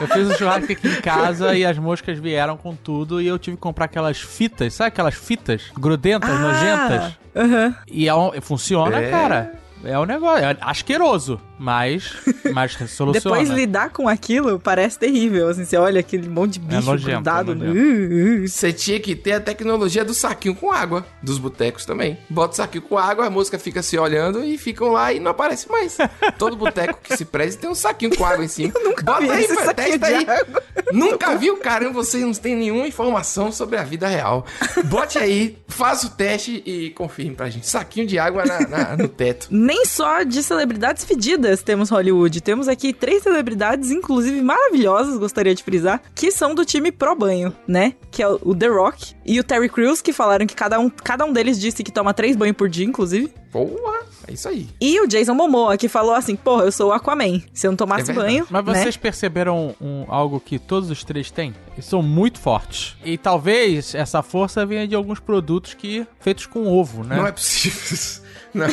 [0.00, 3.38] Eu fiz um churrasco aqui em casa e as moscas vieram com tudo e eu
[3.38, 7.12] tive que comprar aquelas fitas, sabe aquelas fitas grudentas, Ah, nojentas?
[7.36, 7.74] Aham.
[7.86, 9.10] E é um- funciona, É.
[9.10, 9.52] cara.
[9.84, 12.12] É um negócio, é asqueroso, mas,
[12.52, 13.12] mas soluciona.
[13.38, 15.48] Depois lidar com aquilo parece terrível.
[15.48, 17.52] Assim, você olha aquele monte de bicho nojento, grudado.
[17.52, 18.48] é Uh, uh.
[18.48, 22.18] Você tinha que ter a tecnologia do saquinho com água, dos botecos também.
[22.28, 25.30] Bota o saquinho com água, a mosca fica se olhando e ficam lá e não
[25.30, 25.96] aparece mais.
[26.38, 28.72] Todo boteco que se preze tem um saquinho com água em cima.
[29.02, 30.26] Bota vi aí, esse testa de aí.
[30.28, 30.62] água.
[30.92, 31.56] Nunca viu?
[31.58, 34.44] Caramba, você não tem nenhuma informação sobre a vida real.
[34.84, 37.68] Bote aí, faça o teste e confirme pra gente.
[37.68, 39.48] Saquinho de água na- na- no teto.
[39.50, 42.40] Nem só de celebridades fedidas temos Hollywood.
[42.40, 47.54] Temos aqui três celebridades, inclusive maravilhosas, gostaria de frisar, que são do time pro banho,
[47.66, 47.94] né?
[48.10, 51.24] Que é o The Rock e o Terry Crews, que falaram que cada um, cada
[51.24, 53.32] um deles disse que toma três banhos por dia, inclusive.
[53.52, 54.68] Porra, é isso aí.
[54.80, 57.40] E o Jason Momoa, que falou assim, porra, eu sou o Aquaman.
[57.52, 58.82] Se eu não tomasse É banho, Mas né?
[58.82, 61.54] vocês perceberam um- algo que todos os três têm?
[61.74, 62.96] Eles são muito fortes.
[63.04, 67.16] E talvez essa força venha de alguns produtos que feitos com ovo, né?
[67.16, 68.23] Não é possível.
[68.58, 68.66] Não.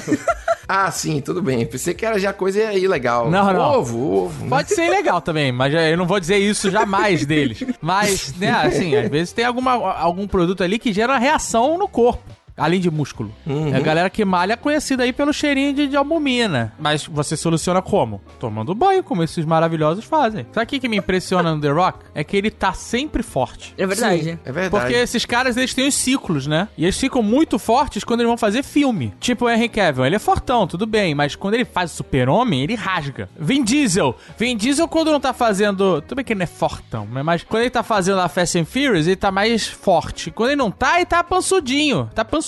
[0.68, 1.66] Ah, sim, tudo bem.
[1.66, 3.30] Pensei que era já coisa ilegal.
[3.30, 3.80] Não, não.
[3.80, 4.44] Ovo, ovo.
[4.44, 4.50] né?
[4.50, 7.62] Pode ser legal também, mas eu não vou dizer isso jamais deles.
[7.82, 12.24] Mas, né, assim, às vezes tem alguma, algum produto ali que gera reação no corpo.
[12.58, 13.34] Além de músculo.
[13.46, 13.74] Uhum.
[13.74, 16.74] É a galera que malha conhecida aí pelo cheirinho de, de albumina.
[16.80, 18.22] Mas você soluciona como?
[18.40, 20.46] Tomando banho, como esses maravilhosos fazem.
[20.52, 22.00] Sabe o que, que me impressiona no The Rock?
[22.14, 23.74] É que ele tá sempre forte.
[23.78, 24.24] É verdade.
[24.24, 24.70] Sim, é verdade.
[24.70, 26.68] Porque esses caras, eles têm os ciclos, né?
[26.78, 29.14] E eles ficam muito fortes quando eles vão fazer filme.
[29.20, 32.76] Tipo o Henry Cavill, ele é fortão, tudo bem, mas quando ele faz super-homem, ele
[32.76, 33.30] rasga.
[33.40, 34.16] Vin Diesel.
[34.38, 36.02] Vin Diesel quando não tá fazendo...
[36.02, 37.24] Tudo bem que ele não é fortão, né?
[37.24, 40.32] mas quando ele tá fazendo a Fast and Furious, ele tá mais forte.
[40.32, 42.10] Quando ele não tá, ele tá pansudinho.
[42.14, 42.41] Tá pansudinho.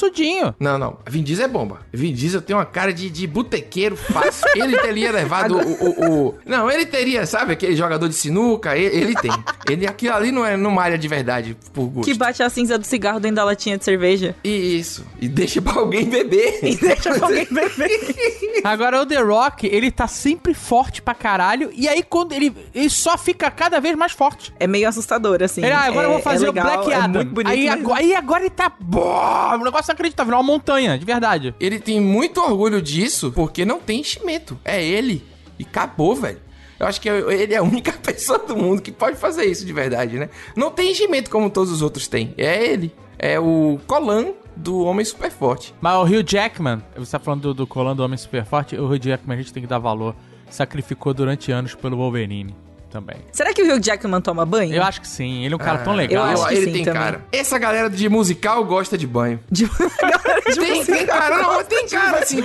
[0.60, 0.97] Não, não.
[1.08, 1.79] Vin Diesel é bomba.
[1.91, 4.47] Vin Diesel tem uma cara de, de botequeiro fácil.
[4.56, 8.75] Ele teria levado o, o, o- Não, ele teria, sabe, aquele jogador de sinuca?
[8.77, 9.32] Ele, ele tem.
[9.69, 12.06] Ele, aquilo ali não é numa área de verdade, por gosto.
[12.10, 14.36] Que bate a cinza do cigarro dentro da latinha de cerveja.
[14.43, 15.06] Isso.
[15.19, 16.60] E deixa pra alguém beber.
[16.63, 18.62] E deixa pra alguém beber.
[18.63, 21.69] Agora, o The Rock, ele tá sempre forte pra caralho.
[21.73, 24.53] E aí, quando ele, ele só fica cada vez mais forte.
[24.60, 25.62] É meio assustador, assim.
[25.63, 27.10] Ele, ah, agora é, eu vou fazer é o legal, Black é Adam.
[27.10, 28.71] muito bonito aí, agora, aí agora ele tá.
[28.79, 31.54] Boa, um negócio inacreditável, uma montanha, de verdade.
[31.60, 34.60] Ele tem muito orgulho disso porque não tem enchimento.
[34.63, 35.24] É ele.
[35.58, 36.39] E acabou, velho.
[36.80, 39.72] Eu acho que ele é a única pessoa do mundo que pode fazer isso de
[39.74, 40.30] verdade, né?
[40.56, 42.34] Não tem enchimento como todos os outros têm.
[42.38, 42.93] É ele.
[43.17, 45.74] É o Colan do Homem Super Forte.
[45.80, 48.86] Mas o Hugh Jackman, você tá falando do, do Colando do Homem Super Forte, o
[48.86, 50.15] Hugh Jackman a gente tem que dar valor.
[50.50, 52.54] Sacrificou durante anos pelo Wolverine
[52.93, 53.17] também.
[53.32, 54.73] Será que o Hugh Jackman toma banho?
[54.73, 56.25] Eu acho que sim, ele é um cara tão eu legal.
[56.25, 57.01] acho que ele sim tem também.
[57.01, 57.25] cara.
[57.32, 59.39] Essa galera de musical gosta de banho.
[59.51, 59.65] De...
[59.65, 62.38] de Tem, tem cara, não, tem cara assim.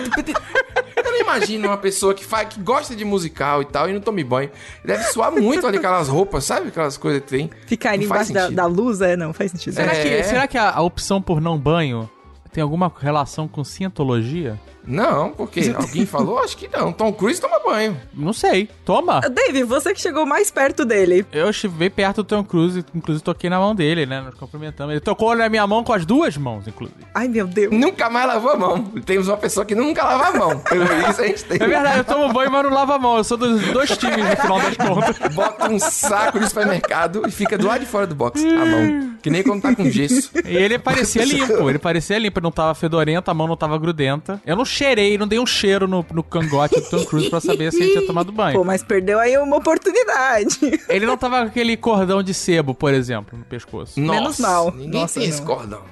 [0.97, 4.01] Eu não imagino uma pessoa que, faz, que gosta de musical e tal e não
[4.01, 4.51] tome banho.
[4.85, 6.69] Deve suar muito ali aquelas roupas, sabe?
[6.69, 7.51] Aquelas coisas que tem.
[7.67, 9.75] Ficar ali embaixo da, da luz, é, não faz sentido.
[9.75, 10.03] Será, É.
[10.03, 12.09] que, será que a, a opção por não banho
[12.53, 14.59] tem alguma relação com cientologia?
[14.89, 16.39] Não, porque alguém falou?
[16.39, 16.93] Acho que não.
[16.93, 18.01] Tom Cruise toma banho.
[18.15, 18.71] Não sei.
[18.87, 19.21] Toma!
[19.21, 21.27] Dave, você que chegou mais perto dele.
[21.31, 24.23] Eu estive perto do Tom Cruise, inclusive toquei na mão dele, né?
[24.23, 24.93] Nos cumprimentamos.
[24.93, 27.01] Ele tocou na minha mão com as duas mãos, inclusive.
[27.15, 27.71] Ai, meu Deus.
[27.71, 28.85] Nunca mais lavou a mão.
[29.05, 30.63] Temos uma pessoa que nunca lava a mão.
[31.11, 31.59] Isso a gente tem.
[31.61, 33.19] É verdade, eu tomo banho, mas não lavo a mão.
[33.19, 35.35] Eu sou dos dois times no final das contas.
[35.35, 39.18] Bota um saco de supermercado e fica do lado de fora do box a mão.
[39.29, 40.31] Que nem quando tá com gesso.
[40.49, 43.77] E ele parecia limpo, ele parecia limpo, ele não tava fedorento, a mão não tava
[43.79, 44.41] grudenta.
[44.47, 47.71] Eu não cheirei, não dei um cheiro no, no cangote do Tom Cruise pra saber
[47.71, 48.65] se ele tinha tomado Pô, banho.
[48.65, 50.59] mas perdeu aí uma oportunidade.
[50.89, 54.01] Ele não tava com aquele cordão de sebo, por exemplo, no pescoço.
[54.01, 54.73] Menos mal.
[54.73, 55.35] Ninguém Nossa, tem não.
[55.37, 55.83] esse cordão.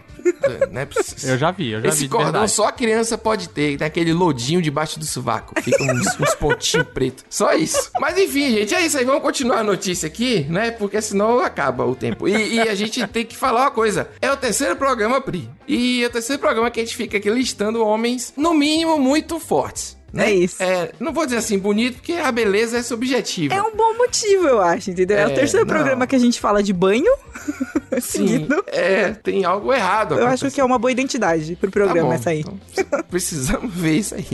[0.75, 1.31] É possível.
[1.31, 2.53] Eu já vi, eu já Esse vi de cordão verdade.
[2.53, 5.61] só a criança pode ter, tem aquele lodinho debaixo do sovaco.
[5.63, 7.25] Fica uns, uns pontinhos pretos.
[7.29, 7.91] Só isso.
[8.01, 9.05] Mas enfim, gente, é isso aí.
[9.05, 10.71] Vamos continuar a notícia aqui, né?
[10.71, 12.29] Porque senão acaba o tempo.
[12.29, 14.09] E, e a gente tem que falar uma coisa.
[14.21, 15.49] É o terceiro programa, Pri.
[15.67, 19.39] E é o terceiro programa que a gente fica aqui listando homens, no mínimo, muito
[19.39, 19.97] fortes.
[20.17, 20.31] Né?
[20.31, 20.63] É isso.
[20.63, 23.55] É, não vou dizer assim bonito, porque a beleza é subjetiva.
[23.55, 25.17] É um bom motivo, eu acho, entendeu?
[25.19, 25.75] É, o É, terceiro não.
[25.75, 27.13] programa que a gente fala de banho.
[28.01, 28.63] Sim, seguido.
[28.67, 30.17] é, tem algo errado.
[30.19, 32.41] Eu acho que é uma boa identidade pro Tá programa bom, essa aí.
[32.41, 32.59] então
[33.09, 34.27] precisamos ver isso aí.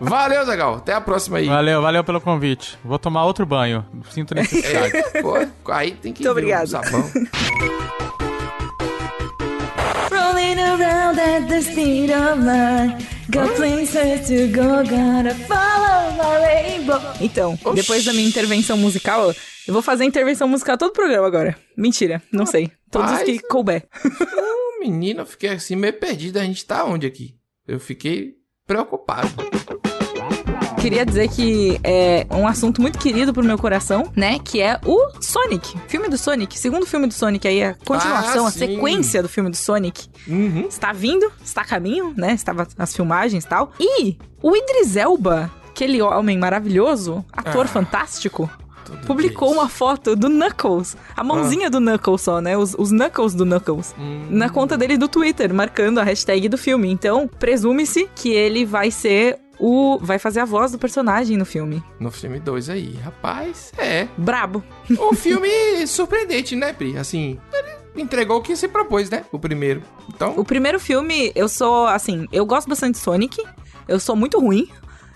[0.00, 0.74] Valeu, Zagal.
[0.76, 1.46] Até a próxima aí.
[1.46, 2.78] Valeu, valeu pelo convite.
[2.84, 3.84] Vou tomar outro banho.
[4.10, 4.96] Sinto necessidade.
[4.96, 5.34] É, pô,
[5.72, 6.66] aí tem que Muito o obrigado.
[6.68, 7.10] sabão.
[10.10, 13.06] Rolling around at the speed of light.
[13.30, 17.00] Got places to go, gotta follow my rainbow.
[17.20, 17.74] Então, Oxi.
[17.74, 19.34] depois da minha intervenção musical,
[19.66, 21.56] eu vou fazer a intervenção musical todo o programa agora.
[21.76, 22.70] Mentira, não sei.
[22.90, 23.88] Todos os que couber.
[24.04, 26.38] Ô, menino, eu fiquei assim meio perdido.
[26.38, 27.34] A gente tá onde aqui?
[27.66, 28.34] Eu fiquei
[28.66, 29.28] preocupado.
[30.84, 34.38] Queria dizer que é um assunto muito querido pro meu coração, né?
[34.38, 35.74] Que é o Sonic.
[35.88, 36.58] Filme do Sonic.
[36.58, 40.06] Segundo filme do Sonic aí, a continuação, Ah, a sequência do filme do Sonic.
[40.28, 40.66] Uhum.
[40.68, 42.34] Está vindo, está a caminho, né?
[42.34, 43.72] Estava as filmagens e tal.
[43.80, 47.68] E o Idris Elba, aquele homem maravilhoso, ator Ah.
[47.68, 48.50] fantástico,
[48.84, 49.58] Tudo publicou isso.
[49.60, 50.98] uma foto do Knuckles.
[51.16, 52.58] A mãozinha do Knuckles só, né?
[52.58, 53.94] Os, os Knuckles do Knuckles.
[53.98, 54.26] Hum.
[54.28, 56.90] Na conta dele do Twitter, marcando a hashtag do filme.
[56.90, 59.98] Então, presume-se que ele vai ser o.
[60.00, 61.82] Vai fazer a voz do personagem no filme.
[62.00, 64.08] No filme 2 aí, rapaz, é.
[64.16, 64.62] Brabo.
[64.90, 65.48] Um filme
[65.86, 66.96] surpreendente, né, Pri?
[66.98, 69.24] Assim, ele entregou o que se propôs, né?
[69.32, 69.82] O primeiro.
[70.08, 73.42] Então, O primeiro filme, eu sou, assim, eu gosto bastante de Sonic.
[73.86, 74.68] Eu sou muito ruim.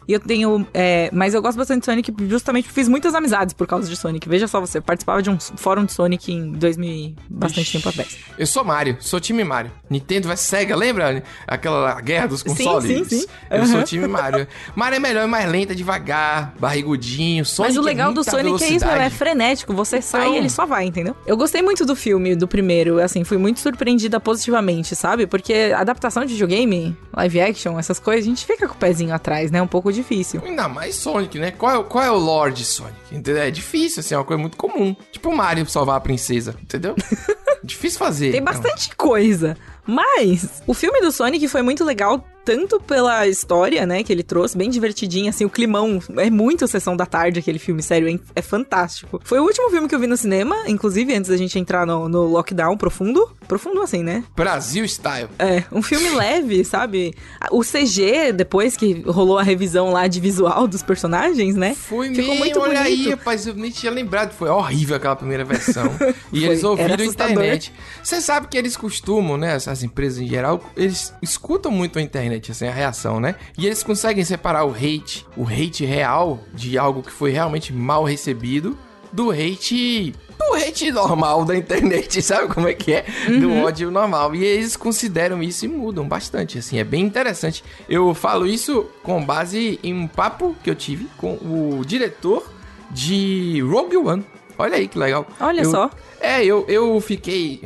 [0.09, 0.67] E eu tenho.
[0.73, 3.95] é, mas eu gosto bastante de Sonic justamente porque fiz muitas amizades por causa de
[3.95, 4.27] Sonic.
[4.27, 7.73] Veja só você, participava de um fórum de Sonic em 2000 e bastante Vixe.
[7.77, 8.17] tempo atrás.
[8.39, 9.71] eu sou Mario, sou time Mario.
[9.91, 12.87] Nintendo vai Sega, lembra aquela guerra dos Sim, consoles?
[13.09, 13.27] sim, sim.
[13.51, 13.67] Eu Aham.
[13.67, 14.47] sou time Mario.
[14.75, 17.45] Mario é melhor, é mais lenta, devagar, barrigudinho.
[17.45, 18.97] Sonic Mas o é legal do muita Sonic é isso, velocidade.
[18.97, 19.75] ele é frenético.
[19.75, 21.15] Você sai Então- e ele só vai, entendeu?
[21.27, 22.99] Eu gostei muito do filme, do primeiro.
[23.03, 25.27] Assim, fui muito surpreendida positivamente, sabe?
[25.27, 29.51] Porque adaptação de videogame, live action, essas coisas, a gente fica com o pezinho atrás,
[29.51, 29.61] né?
[29.61, 30.41] Um pouco difícil.
[30.45, 31.51] Ainda mais Sonic, né?
[31.51, 32.97] Qual é, o- qual é o lore de Sonic?
[33.13, 33.43] Entendeu?
[33.43, 34.95] É difícil, assim, é uma coisa muito comum.
[35.13, 36.95] Tipo o Mario salvar a princesa, entendeu?
[37.63, 38.31] difícil fazer.
[38.33, 38.53] Tem então.
[38.53, 39.57] bastante coisa.
[39.87, 44.57] Mas o filme do Sonic foi muito legal tanto pela história, né, que ele trouxe,
[44.57, 48.41] bem divertidinho, assim, o climão, é muito Sessão da Tarde aquele filme, sério, é, é
[48.41, 49.21] fantástico.
[49.23, 52.09] Foi o último filme que eu vi no cinema, inclusive antes da gente entrar no,
[52.09, 54.25] no lockdown profundo, profundo assim, né?
[54.35, 55.29] Brasil Style.
[55.39, 57.15] É, um filme leve, sabe?
[57.51, 61.75] O CG, depois que rolou a revisão lá de visual dos personagens, né?
[61.75, 63.11] Foi Ficou mesmo, muito olha aí, bonito.
[63.11, 65.85] rapaz, eu nem tinha lembrado, foi horrível aquela primeira versão.
[66.33, 67.75] e Foi, eles ouviram a internet.
[68.03, 72.38] Você sabe que eles costumam, né, essas empresas em geral, eles escutam muito a internet,
[72.51, 73.35] assim, a reação, né?
[73.57, 78.05] E eles conseguem separar o hate, o hate real de algo que foi realmente mal
[78.05, 78.77] recebido,
[79.13, 83.05] do hate do hate normal da internet, sabe como é que é?
[83.41, 84.35] Do ódio normal.
[84.35, 87.65] E eles consideram isso e mudam bastante, assim, é bem interessante.
[87.89, 92.47] Eu falo isso com base em um papo que eu tive com o diretor
[92.91, 94.25] de Rogue One.
[94.57, 95.27] Olha aí que legal.
[95.41, 95.91] Olha Eu- só.
[96.21, 97.63] É, eu, eu fiquei.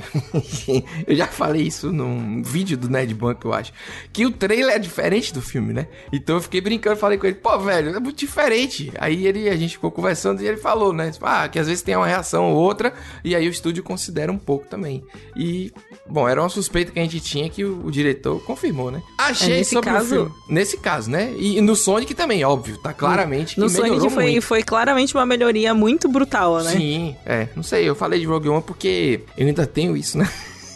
[1.07, 3.73] eu já falei isso num vídeo do Ned Bank, eu acho.
[4.13, 5.87] Que o trailer é diferente do filme, né?
[6.13, 8.93] Então eu fiquei brincando, falei com ele, pô, velho, é muito diferente.
[8.99, 11.11] Aí ele, a gente ficou conversando e ele falou, né?
[11.23, 12.93] Ah, que às vezes tem uma reação ou outra,
[13.25, 15.03] e aí o estúdio considera um pouco também.
[15.37, 15.73] E,
[16.07, 19.03] bom, era uma suspeita que a gente tinha que o, o diretor confirmou, né?
[19.19, 20.33] Achei É, nesse sobre caso- o filme.
[20.49, 21.33] Nesse caso, né?
[21.39, 24.43] E no Sonic também, óbvio, tá claramente que No Sonic foi, muito.
[24.43, 26.71] foi claramente uma melhoria muito brutal, né?
[26.73, 27.49] Sim, é.
[27.57, 30.29] Não sei, eu falei de Rogue Porque eu ainda tenho isso, né?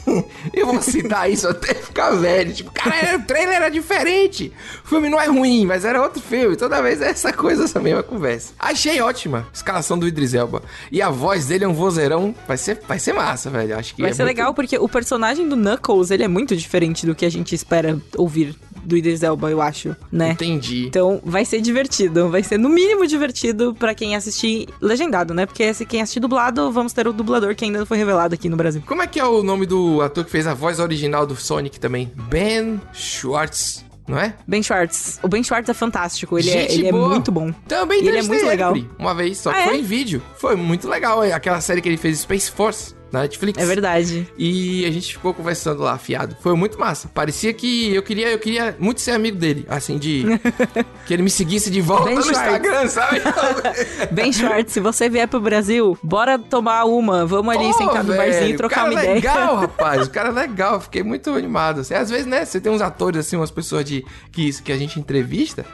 [0.54, 2.52] eu vou citar isso até ficar velho.
[2.54, 4.52] Tipo, cara, o trailer era diferente.
[4.84, 6.54] O filme não é ruim, mas era outro filme.
[6.56, 8.52] Toda vez é essa coisa, essa mesma conversa.
[8.58, 10.62] Achei ótima a escalação do Idris Elba.
[10.92, 12.34] E a voz dele é um vozeirão.
[12.46, 13.76] Vai ser, vai ser massa, velho.
[13.76, 16.56] Acho que Vai é ser muito- legal porque o personagem do Knuckles, ele é muito
[16.56, 18.54] diferente do que a gente espera ouvir
[18.86, 20.30] do Idris Elba, eu acho, né?
[20.30, 20.86] Entendi.
[20.86, 25.44] Então vai ser divertido, vai ser no mínimo divertido pra quem assistir legendado, né?
[25.46, 28.48] Porque se quem assistir dublado, vamos ter o dublador que ainda não foi revelado aqui
[28.48, 28.82] no Brasil.
[28.86, 31.78] Como é que é o nome do ator que fez a voz original do Sonic
[31.80, 32.10] também?
[32.30, 34.34] Ben Schwartz, não é?
[34.46, 35.18] Ben Schwartz.
[35.22, 37.08] O Ben Schwartz é fantástico, ele, é, Gente ele é boa.
[37.08, 37.52] muito bom.
[37.66, 38.74] Também E ele é muito legal.
[38.98, 39.78] Uma vez, só que Ah, foi é?
[39.78, 40.22] em vídeo.
[40.36, 41.24] Foi muito legal.
[41.24, 43.62] é Aquela série que ele fez Space Force na Netflix.
[43.62, 44.28] É verdade.
[44.36, 46.36] E a gente ficou conversando lá, afiado.
[46.40, 47.08] Foi muito massa.
[47.08, 49.64] Parecia que eu queria, eu queria muito ser amigo dele.
[49.68, 50.24] Assim, de.
[51.06, 52.42] que ele me seguisse de volta Ben no Schwartz.
[52.42, 53.20] Instagram, sabe?
[54.12, 57.24] Ben Schwartz, se você vier pro Brasil, bora tomar uma.
[57.24, 59.14] Vamos ali sentar no velho, barzinho e trocar uma ideia.
[59.14, 60.06] legal, rapaz.
[60.06, 60.80] O cara é legal.
[60.80, 61.80] Fiquei muito animado.
[61.80, 61.94] assim.
[61.94, 65.00] Às vezes, né, você tem uns atores, assim, umas pessoas de, que, que a gente
[65.00, 65.64] entrevista.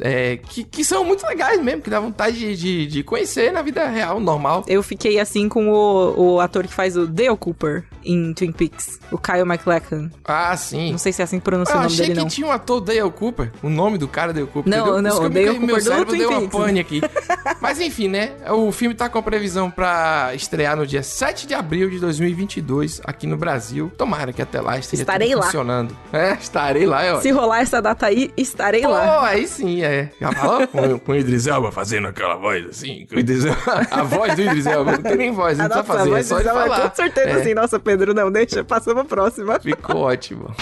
[0.00, 3.62] É, que, que são muito legais mesmo, que dá vontade de, de, de conhecer na
[3.62, 4.64] vida real, normal.
[4.66, 8.98] Eu fiquei assim com o, o ator que faz o Dale Cooper em Twin Peaks,
[9.10, 10.10] o Kyle MacLachlan.
[10.24, 10.90] Ah, sim.
[10.92, 12.28] Não sei se é assim que pronuncia Eu o nome achei dele, que não.
[12.28, 14.70] tinha um ator Dale Cooper, o nome do cara Dale Cooper.
[14.70, 15.02] Não, entendeu?
[15.02, 17.00] não, que eu Dale meu Cooper do cérebro deu uma pane aqui.
[17.60, 18.32] Mas enfim, né?
[18.50, 23.26] O filme tá com previsão pra estrear no dia 7 de abril de 2022 aqui
[23.26, 23.90] no Brasil.
[23.96, 25.42] Tomara que até lá esteja Estarei lá.
[25.44, 25.96] funcionando.
[26.12, 27.20] É, estarei lá, é ó.
[27.20, 29.26] Se rolar essa data aí, estarei Pô, lá.
[29.28, 30.10] aí sim, é.
[30.20, 33.06] Já falou com, com o Idris Elba fazendo aquela voz assim?
[33.08, 33.60] Com o Idris Elba.
[33.90, 34.92] A voz do Idris Elba.
[34.92, 36.90] Não tem nem voz, não Ah, precisa nossa, fazer, é só ele é falar.
[36.90, 39.58] Com certeza É, assim, nossa, Pedro, não, deixa, passamos a próxima.
[39.60, 40.54] Ficou ótimo.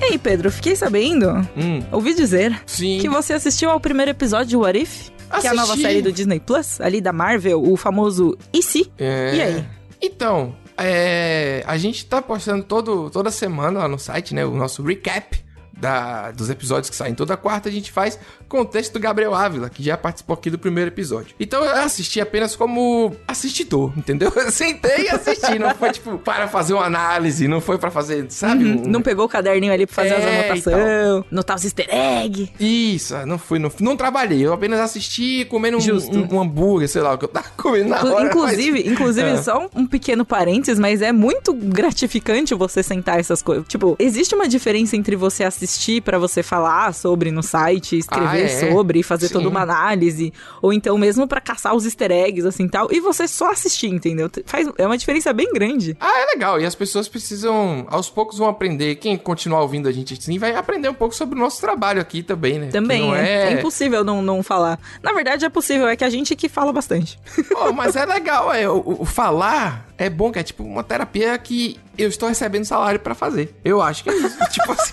[0.00, 2.98] Ei, Pedro, fiquei sabendo, Hum, ouvi dizer, sim.
[2.98, 5.10] que você assistiu ao primeiro episódio de What If?
[5.40, 5.82] Que é a nova Assisti.
[5.82, 8.90] série do Disney Plus, ali da Marvel, o famoso E se?
[8.98, 9.34] É.
[9.36, 9.64] E aí?
[10.00, 14.44] Então, é, a gente tá postando todo, toda semana lá no site, né?
[14.44, 17.68] O nosso recap da, dos episódios que saem toda quarta.
[17.68, 20.88] A gente faz com o texto do Gabriel Ávila, que já participou aqui do primeiro
[20.90, 21.34] episódio.
[21.38, 24.32] Então eu assisti apenas como assistidor, entendeu?
[24.36, 25.58] Eu sentei e assisti.
[25.58, 28.64] não foi tipo para fazer uma análise, não foi para fazer, sabe?
[28.64, 31.86] Uhum, um- Não pegou o caderninho ali pra fazer as É, anotações, notar os easter
[31.90, 32.50] egg.
[32.58, 34.44] Isso, não fui, não, não trabalhei.
[34.46, 37.90] Eu apenas assisti comendo um, um, um hambúrguer, sei lá, o que eu tava comendo
[37.90, 38.26] na hora.
[38.26, 39.36] inclusive, mas- inclusive É.
[39.42, 43.66] só um, um pequeno parênteses, mas é muito gratificante você sentar essas coisas.
[43.68, 48.66] Tipo, existe uma diferença entre você assistir pra você falar sobre no site, escrever Ah,
[48.66, 48.70] é?
[48.70, 49.34] sobre, fazer Sim.
[49.34, 53.26] toda uma análise, ou então mesmo pra caçar os easter eggs assim tal, e você
[53.26, 54.30] só assistir, entendeu?
[54.46, 55.96] Faz é uma diferença bem grande.
[56.00, 56.60] Ah, é legal.
[56.60, 58.96] E as pessoas precisam, aos poucos, vão aprender.
[58.96, 62.22] Quem continuar ouvindo a gente assim vai aprender um pouco sobre o nosso trabalho aqui
[62.22, 62.68] também, né?
[62.68, 63.42] Também é, é.
[63.48, 64.78] é impossível não, não falar.
[65.02, 67.18] Na verdade é possível, é que a gente que fala bastante.
[67.50, 68.52] Pô, mas é legal.
[68.52, 72.64] É, o, o falar é bom, que é tipo uma terapia que eu estou recebendo
[72.64, 73.54] salário pra fazer.
[73.64, 74.38] Eu acho que é isso.
[74.50, 74.92] tipo assim.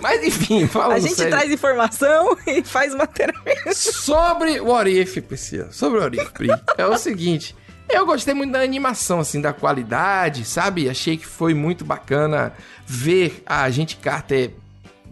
[0.00, 1.30] mas enfim, falando A gente sério.
[1.32, 3.72] traz informação e faz uma terapia.
[3.72, 5.70] Sobre o What If, Priscila.
[5.72, 6.48] Sobre o What If, Pri.
[6.76, 7.54] É o seguinte.
[7.88, 10.88] Eu gostei muito da animação, assim, da qualidade, sabe?
[10.88, 12.52] Achei que foi muito bacana
[12.86, 14.52] ver a gente Carter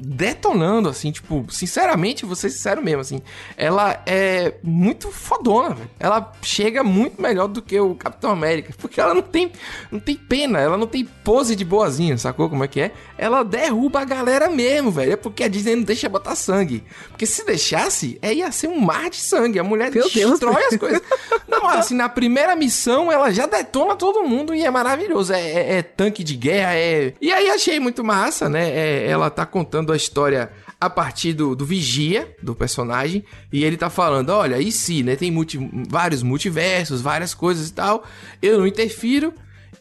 [0.02, 3.20] detonando, assim, tipo, sinceramente, vou ser sincero mesmo, assim,
[3.56, 5.90] ela é muito fodona, velho.
[5.98, 9.52] Ela chega muito melhor do que o Capitão América, porque ela não tem,
[9.90, 12.92] não tem pena, ela não tem pose de boazinha, sacou como é que é?
[13.18, 16.82] Ela derruba a galera mesmo, velho, é porque a Disney não deixa botar sangue.
[17.10, 20.30] Porque se deixasse, é, ia ser um mar de sangue, a mulher Meu Deus.
[20.32, 21.02] destrói as coisas.
[21.48, 25.32] Não, assim, na primeira missão, ela já detona todo mundo e é maravilhoso.
[25.32, 27.12] É, é- é tanque de guerra, é...
[27.20, 28.70] E aí achei muito massa, né?
[28.70, 33.22] É, ela tá contando a história a partir do, do Vigia, do personagem,
[33.52, 35.14] e ele tá falando, olha, e se, né?
[35.16, 38.04] Tem multi- vários multiversos, várias coisas e tal.
[38.40, 39.32] Eu não interfiro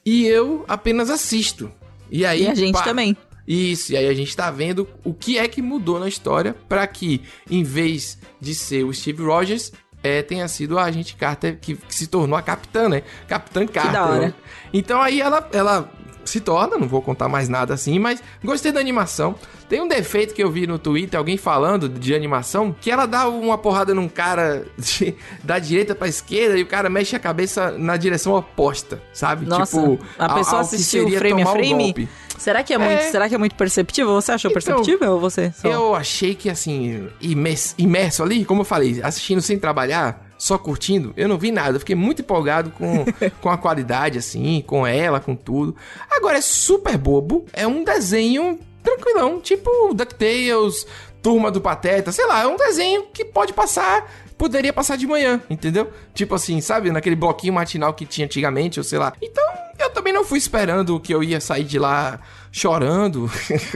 [0.06, 1.72] e eu apenas assisto.
[2.12, 2.44] E aí...
[2.44, 3.16] E a gente pá, também.
[3.48, 6.86] isso, e aí a gente tá vendo o que é que mudou na história pra
[6.86, 9.72] que, em vez de ser o Steve Rogers,
[10.04, 13.04] é, tenha sido a agente Carter que, que se tornou a capitã, né?
[13.28, 13.92] Capitã Carter.
[13.92, 14.20] da hora.
[14.28, 14.34] né?
[14.74, 15.92] Então aí ela, ela
[16.30, 19.36] se torna, não vou contar mais nada assim, mas gostei da animação.
[19.68, 23.28] Tem um defeito que eu vi no Twitter, alguém falando de animação, que ela dá
[23.28, 27.72] uma porrada num cara de- da direita pra esquerda e o cara mexe a cabeça
[27.72, 29.46] na direção oposta, sabe?
[29.46, 32.10] Nossa, tipo, a pessoa assistiu frame a frame?
[32.38, 33.12] Será que é muito, É.
[33.12, 34.14] será que é muito perceptível?
[34.14, 35.52] Você achou Então, perceptível ou você?
[35.52, 40.58] só- Eu achei que, assim, imerso, imerso ali, como eu falei, assistindo sem trabalhar, só
[40.58, 41.76] curtindo, eu não vi nada.
[41.76, 43.06] Eu fiquei muito empolgado com,
[43.42, 45.76] com a qualidade, assim, com ela, com tudo.
[46.10, 47.46] Agora, é super bobo.
[47.52, 50.88] É um desenho tranquilão, tipo DuckTales,
[51.22, 54.10] Turma do Pateta, sei lá, é um desenho que pode passar...
[54.38, 55.92] Poderia passar de manhã, entendeu?
[56.14, 56.90] Tipo assim, sabe?
[56.94, 59.12] Naquele bloquinho matinal que tinha antigamente, ou sei lá.
[59.22, 59.44] Então,
[59.78, 63.30] eu também não fui esperando que eu ia sair de lá chorando.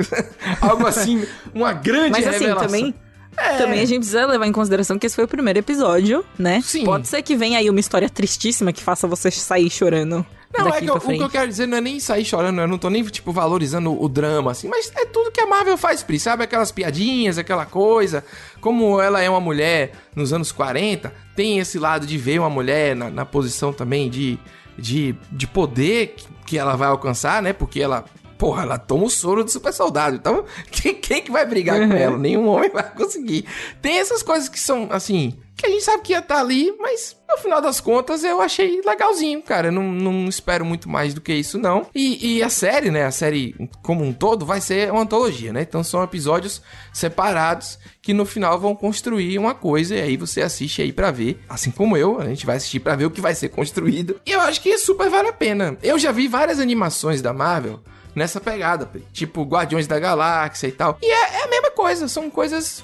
[0.61, 2.93] Algo assim, uma grande Mas assim, revelação.
[3.35, 3.57] Também.
[3.57, 6.61] Também a gente precisa levar em consideração que esse foi o primeiro episódio, né?
[6.63, 6.85] Sim.
[6.85, 10.25] Pode ser que venha aí uma história tristíssima que faça você sair chorando
[10.55, 12.67] Não, é que eu- o que eu quero dizer não é nem sair chorando, eu
[12.67, 16.03] não tô nem, tipo, valorizando o drama, assim, mas é tudo que a Marvel faz,
[16.03, 16.43] Pri, sabe?
[16.43, 18.23] Aquelas piadinhas, aquela coisa.
[18.61, 22.95] Como ela é uma mulher nos anos 40, tem esse lado de ver uma mulher
[22.95, 24.37] na, na posição também de,
[24.77, 27.51] de, de poder que, que ela vai alcançar, né?
[27.51, 28.05] Porque ela.
[28.43, 30.17] Porra, ela toma o soro do super soldado.
[30.17, 32.17] Então, quem, quem que vai brigar com ela?
[32.17, 33.45] Nenhum homem vai conseguir.
[33.81, 37.15] Tem essas coisas que são, assim, que a gente sabe que ia estar ali, mas
[37.29, 39.69] no final das contas eu achei legalzinho, cara.
[39.69, 41.87] Eu não, não espero muito mais do que isso, não.
[41.95, 43.05] E, e a série, né?
[43.05, 45.61] A série como um todo vai ser uma antologia, né?
[45.61, 50.81] Então são episódios separados que no final vão construir uma coisa e aí você assiste
[50.81, 51.39] aí pra ver.
[51.47, 54.19] Assim como eu, a gente vai assistir pra ver o que vai ser construído.
[54.25, 55.77] E eu acho que super vale a pena.
[55.81, 57.79] Eu já vi várias animações da Marvel
[58.15, 59.05] nessa pegada, Pri.
[59.11, 60.97] tipo Guardiões da Galáxia e tal.
[61.01, 62.83] E é, é a mesma coisa, são coisas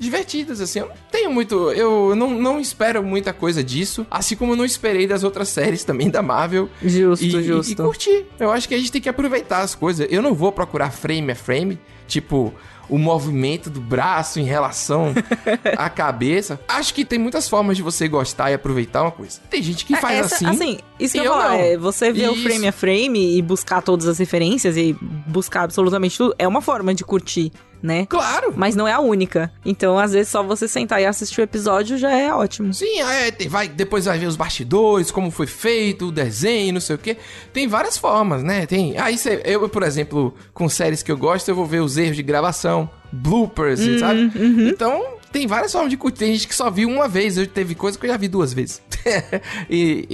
[0.00, 0.80] divertidas, assim.
[0.80, 1.70] Eu não tenho muito.
[1.72, 4.06] Eu não, não espero muita coisa disso.
[4.10, 6.70] Assim como eu não esperei das outras séries também da Marvel.
[6.82, 7.70] Justo, e, justo.
[7.70, 8.26] E, e curtir.
[8.38, 10.08] Eu acho que a gente tem que aproveitar as coisas.
[10.10, 11.78] Eu não vou procurar frame a frame,
[12.08, 12.52] tipo.
[12.90, 15.14] O movimento do braço em relação
[15.78, 16.60] à cabeça.
[16.68, 19.40] Acho que tem muitas formas de você gostar e aproveitar uma coisa.
[19.48, 20.78] Tem gente que faz É, Essa- assim.
[20.98, 24.06] isso que eu eu falar, é, você ver o frame a frame e buscar todas
[24.08, 24.94] as referências e
[25.26, 27.52] buscar absolutamente tudo, é uma forma de curtir,
[27.82, 28.06] né?
[28.06, 28.52] Claro.
[28.56, 29.52] Mas não é a única.
[29.64, 32.72] Então, às vezes, só você sentar e assistir o episódio já é ótimo.
[32.72, 36.96] Sim, é, vai, depois vai ver os bastidores, como foi feito, o desenho, não sei
[36.96, 37.16] o que.
[37.52, 38.66] Tem várias formas, né?
[38.66, 38.98] Tem.
[38.98, 42.16] Aí cê, eu, por exemplo, com séries que eu gosto, eu vou ver os erros
[42.16, 44.30] de gravação, bloopers, sabe?
[44.70, 46.18] Então, tem várias formas de curtir.
[46.18, 48.52] Tem gente que só viu uma vez, eu teve coisa que eu já vi duas
[48.52, 48.82] vezes.
[49.68, 50.06] e,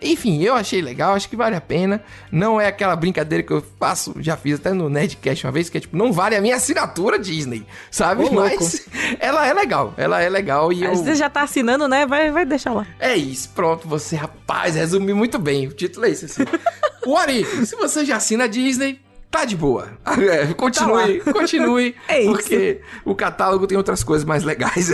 [0.00, 2.02] e- enfim, eu achei legal, acho que vale a pena.
[2.30, 5.78] Não é aquela brincadeira que eu faço, já fiz até no Nerdcast uma vez, que
[5.78, 8.24] é tipo, não vale a minha assinatura Disney, sabe?
[8.24, 8.32] Ô.
[8.32, 8.86] Mas
[9.18, 10.96] ela é legal, ela é legal e Aí eu...
[10.96, 12.06] Você já tá assinando, né?
[12.06, 12.86] Vai, vai deixar lá.
[12.98, 15.66] É isso, pronto, você, rapaz, resumiu muito bem.
[15.66, 16.44] O título é esse, assim.
[17.06, 17.66] What if?
[17.66, 19.00] Se você já assina a Disney,
[19.32, 19.88] tá de boa.
[20.22, 21.96] É, continue, continue.
[22.06, 22.32] É isso.
[22.32, 24.90] Porque o catálogo tem outras coisas mais legais.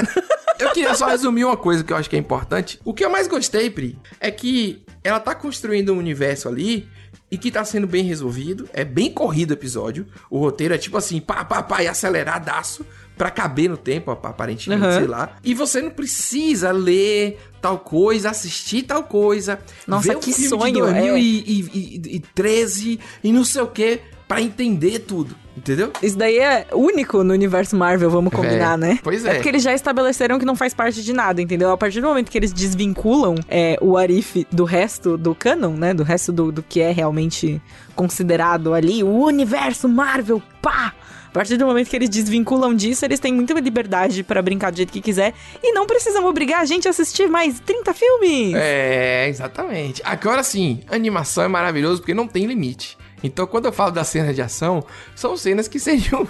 [0.58, 2.80] eu queria só resumir uma coisa que eu acho que é importante.
[2.84, 6.88] O que eu mais gostei, Pri, é que ela tá construindo um universo ali
[7.30, 8.68] e que tá sendo bem resolvido.
[8.72, 10.06] É bem corrido o episódio.
[10.30, 12.84] O roteiro é tipo assim, pá, pá, pá, e aceleradaço
[13.16, 14.92] pra caber no tempo, ap- aparentemente, Uhum.
[14.92, 15.36] sei lá.
[15.44, 19.58] E você não precisa ler tal coisa, assistir tal coisa.
[19.86, 21.10] Nossa, ver o que filme sonho, de é.
[21.10, 24.00] 2013 e não sei o que
[24.32, 25.92] pra entender tudo, entendeu?
[26.02, 28.98] Isso daí é único no universo Marvel, vamos combinar, É, né?
[29.02, 29.34] pois É é.
[29.34, 31.70] porque eles já estabeleceram que não faz parte de nada, entendeu?
[31.70, 35.92] A partir do momento que eles desvinculam é, o Arif do resto do canon, né?
[35.94, 37.60] Do resto do, do que é realmente
[37.94, 40.94] considerado ali, o universo Marvel, pá!
[41.28, 44.76] A partir do momento que eles desvinculam disso, eles têm muita liberdade pra brincar do
[44.76, 48.52] jeito que quiser e não precisam obrigar a gente a assistir mais 30 filmes.
[48.54, 50.02] É, exatamente.
[50.04, 52.98] Agora sim, animação é maravilhoso porque não tem limite.
[53.22, 56.26] Então, quando eu falo das cenas de ação, são cenas que seriam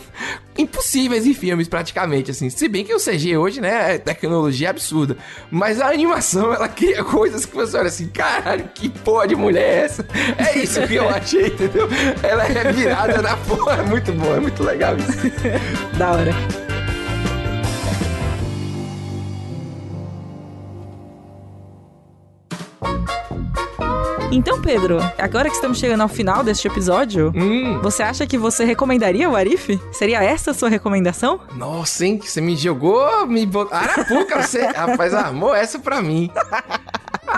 [0.56, 2.50] impossíveis em filmes, praticamente, assim.
[2.50, 5.16] Se bem que o CG hoje, né, é tecnologia absurda.
[5.50, 9.62] Mas a animação, ela cria coisas que você olha assim, caralho, que porra de mulher
[9.62, 10.06] é essa?
[10.38, 11.88] É isso que eu achei, entendeu?
[12.22, 15.12] Ela é virada na porra, é muito bom, é muito legal isso.
[15.98, 16.71] Da hora.
[24.34, 28.64] Então, Pedro, agora que estamos chegando ao final deste episódio, Hum, você acha que você
[28.64, 29.78] recomendaria o Arif?
[29.92, 31.38] Seria essa a sua recomendação?
[31.54, 33.76] nossa, hein, você me jogou, me botou...
[33.76, 36.30] Arapuca, você, rapaz, armou essa pra mim.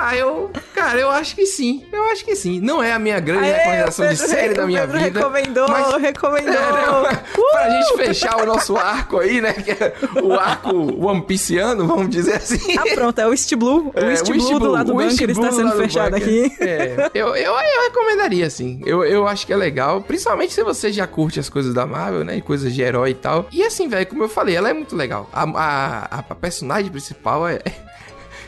[0.06, 0.50] Ah, eu...
[0.74, 1.84] Cara, eu acho que sim.
[1.92, 2.60] Eu acho que sim.
[2.60, 5.18] Não é a minha grande recomendação de série da minha Pedro vida.
[5.20, 6.52] recomendou, mas- recomendou.
[6.54, 7.22] É, né?
[7.52, 9.52] Pra gente fechar o nosso arco aí, né?
[9.54, 10.70] Que é o arco
[11.06, 12.76] One Pieceano, vamos dizer assim.
[12.76, 13.92] Ah, pronto, é o East Blue.
[13.94, 16.52] O É, East East Blue do lado do bunker está Blue do sendo fechado aqui.
[16.60, 18.80] É, eu, eu, eu recomendaria, assim.
[18.84, 22.24] Eu, eu acho que é legal, principalmente se você já curte as coisas da Marvel,
[22.24, 22.36] né?
[22.36, 23.46] E coisas de herói e tal.
[23.50, 25.28] E assim, velho, como eu falei, ela é muito legal.
[25.32, 27.60] A, a, a personagem principal é.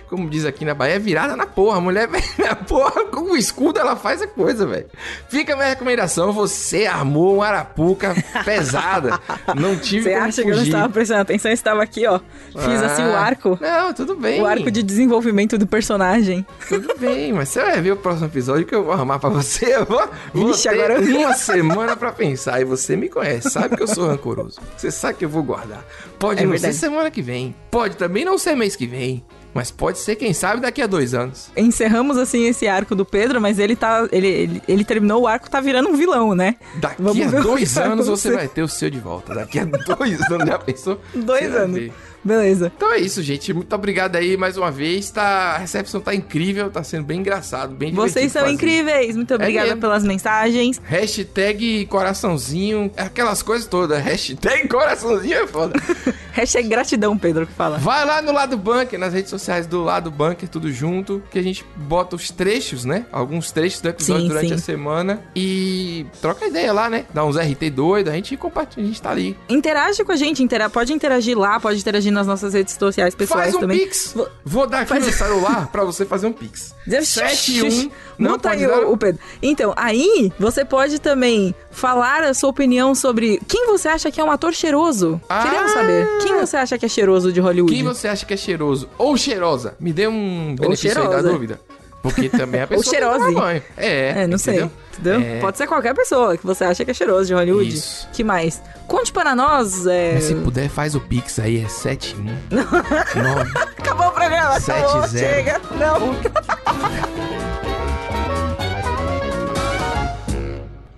[0.08, 1.78] Como diz aqui na Bahia, é virada na porra.
[1.78, 4.86] A mulher, velho, na porra, com o escudo ela faz a coisa, velho.
[5.28, 6.32] Fica a minha recomendação.
[6.32, 9.18] Você armou uma arapuca pesada.
[9.58, 10.70] Não tive Você acha que eu não fugir.
[10.72, 11.50] estava prestando atenção?
[11.50, 12.20] Eu estava aqui, ó.
[12.52, 13.58] Fiz assim o Ah, arco.
[13.60, 14.40] Não, tudo bem.
[14.40, 16.46] O arco de desenvolvimento do personagem.
[16.68, 19.74] Tudo bem, mas você vai ver o próximo episódio que eu vou arrumar pra você.
[19.76, 20.06] Eu vou,
[20.54, 22.60] ter agora- uma semana pra pensar.
[22.60, 24.58] E você me conhece, sabe que eu sou rancoroso.
[24.76, 25.84] Você sabe que eu vou guardar.
[26.18, 26.74] Pode É não verdade.
[26.74, 27.54] ser semana que vem.
[27.70, 29.24] Pode também não ser mês que vem.
[29.56, 31.50] Mas pode ser, quem sabe, daqui a dois anos.
[31.56, 34.06] Encerramos assim esse arco do Pedro, mas ele tá.
[34.12, 36.56] Ele, ele, ele terminou o arco, tá virando um vilão, né?
[36.74, 39.34] Daqui Vamos a dois anos você vai ter o seu de volta.
[39.34, 39.64] Daqui a
[39.96, 41.00] dois anos, já pensou?
[41.14, 41.90] Dois Você anos.
[42.22, 42.72] Beleza.
[42.76, 43.52] Então é isso, gente.
[43.54, 45.10] Muito obrigado aí mais uma vez.
[45.10, 48.54] Tá, a recepção tá incrível, tá sendo bem engraçado, bem Vocês são fazer.
[48.54, 49.14] incríveis.
[49.14, 49.80] Muito obrigada mesmo.
[49.80, 50.80] pelas mensagens.
[50.84, 54.02] Hashtag coraçãozinho, aquelas coisas todas.
[54.02, 55.80] Hashtag coraçãozinho é foda.
[56.36, 57.78] Hashtag gratidão, Pedro, que fala.
[57.78, 61.42] Vai lá no Lado Bunker, nas redes sociais do Lado Bunker, tudo junto, que a
[61.42, 63.06] gente bota os trechos, né?
[63.10, 64.54] Alguns trechos do episódio Sim, durante sim.
[64.54, 67.06] a semana e troca ideia lá, né?
[67.14, 69.34] Dá uns RT doido, a gente compartilha, a gente tá ali.
[69.48, 73.44] Interage com a gente, intera pode interagir lá, pode interagir nas nossas redes sociais pessoais
[73.44, 73.78] Faz um também.
[73.78, 74.12] pix.
[74.14, 76.74] Vo- Vou dar aqui Faz- no celular pra você fazer um pix.
[76.86, 79.20] 71 não Muta pode aí o, o Pedro.
[79.42, 84.24] Então, aí você pode também falar a sua opinião sobre quem você acha que é
[84.24, 85.20] um ator cheiroso.
[85.28, 85.42] Ah!
[85.42, 86.08] Queremos saber.
[86.22, 87.72] Quem você acha que é cheiroso de Hollywood?
[87.74, 89.74] Quem você acha que é cheiroso ou cheirosa?
[89.78, 91.30] Me dê um benefício aí da cheirosa.
[91.32, 91.60] dúvida.
[92.02, 93.62] Porque também a pessoa tomar banho.
[93.76, 94.60] É, É, não sei.
[94.60, 94.70] entendeu?
[94.96, 95.20] Entendeu?
[95.20, 95.40] É.
[95.40, 97.68] Pode ser qualquer pessoa que você acha que é cheiroso de Hollywood.
[97.68, 98.08] Isso.
[98.12, 98.62] Que mais?
[98.86, 99.84] Conte para nós.
[99.86, 100.12] É...
[100.14, 105.08] Mas se puder, faz o Pix aí, é 71 9 Acabou o programa, Sete acabou,
[105.08, 105.34] zero.
[105.34, 105.60] chega.
[105.72, 107.56] Não.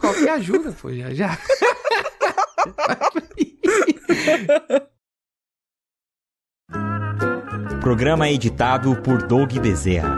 [0.08, 1.38] Qualquer ajuda, pô, já já.
[7.82, 10.16] Programa editado por Doug Bezerra.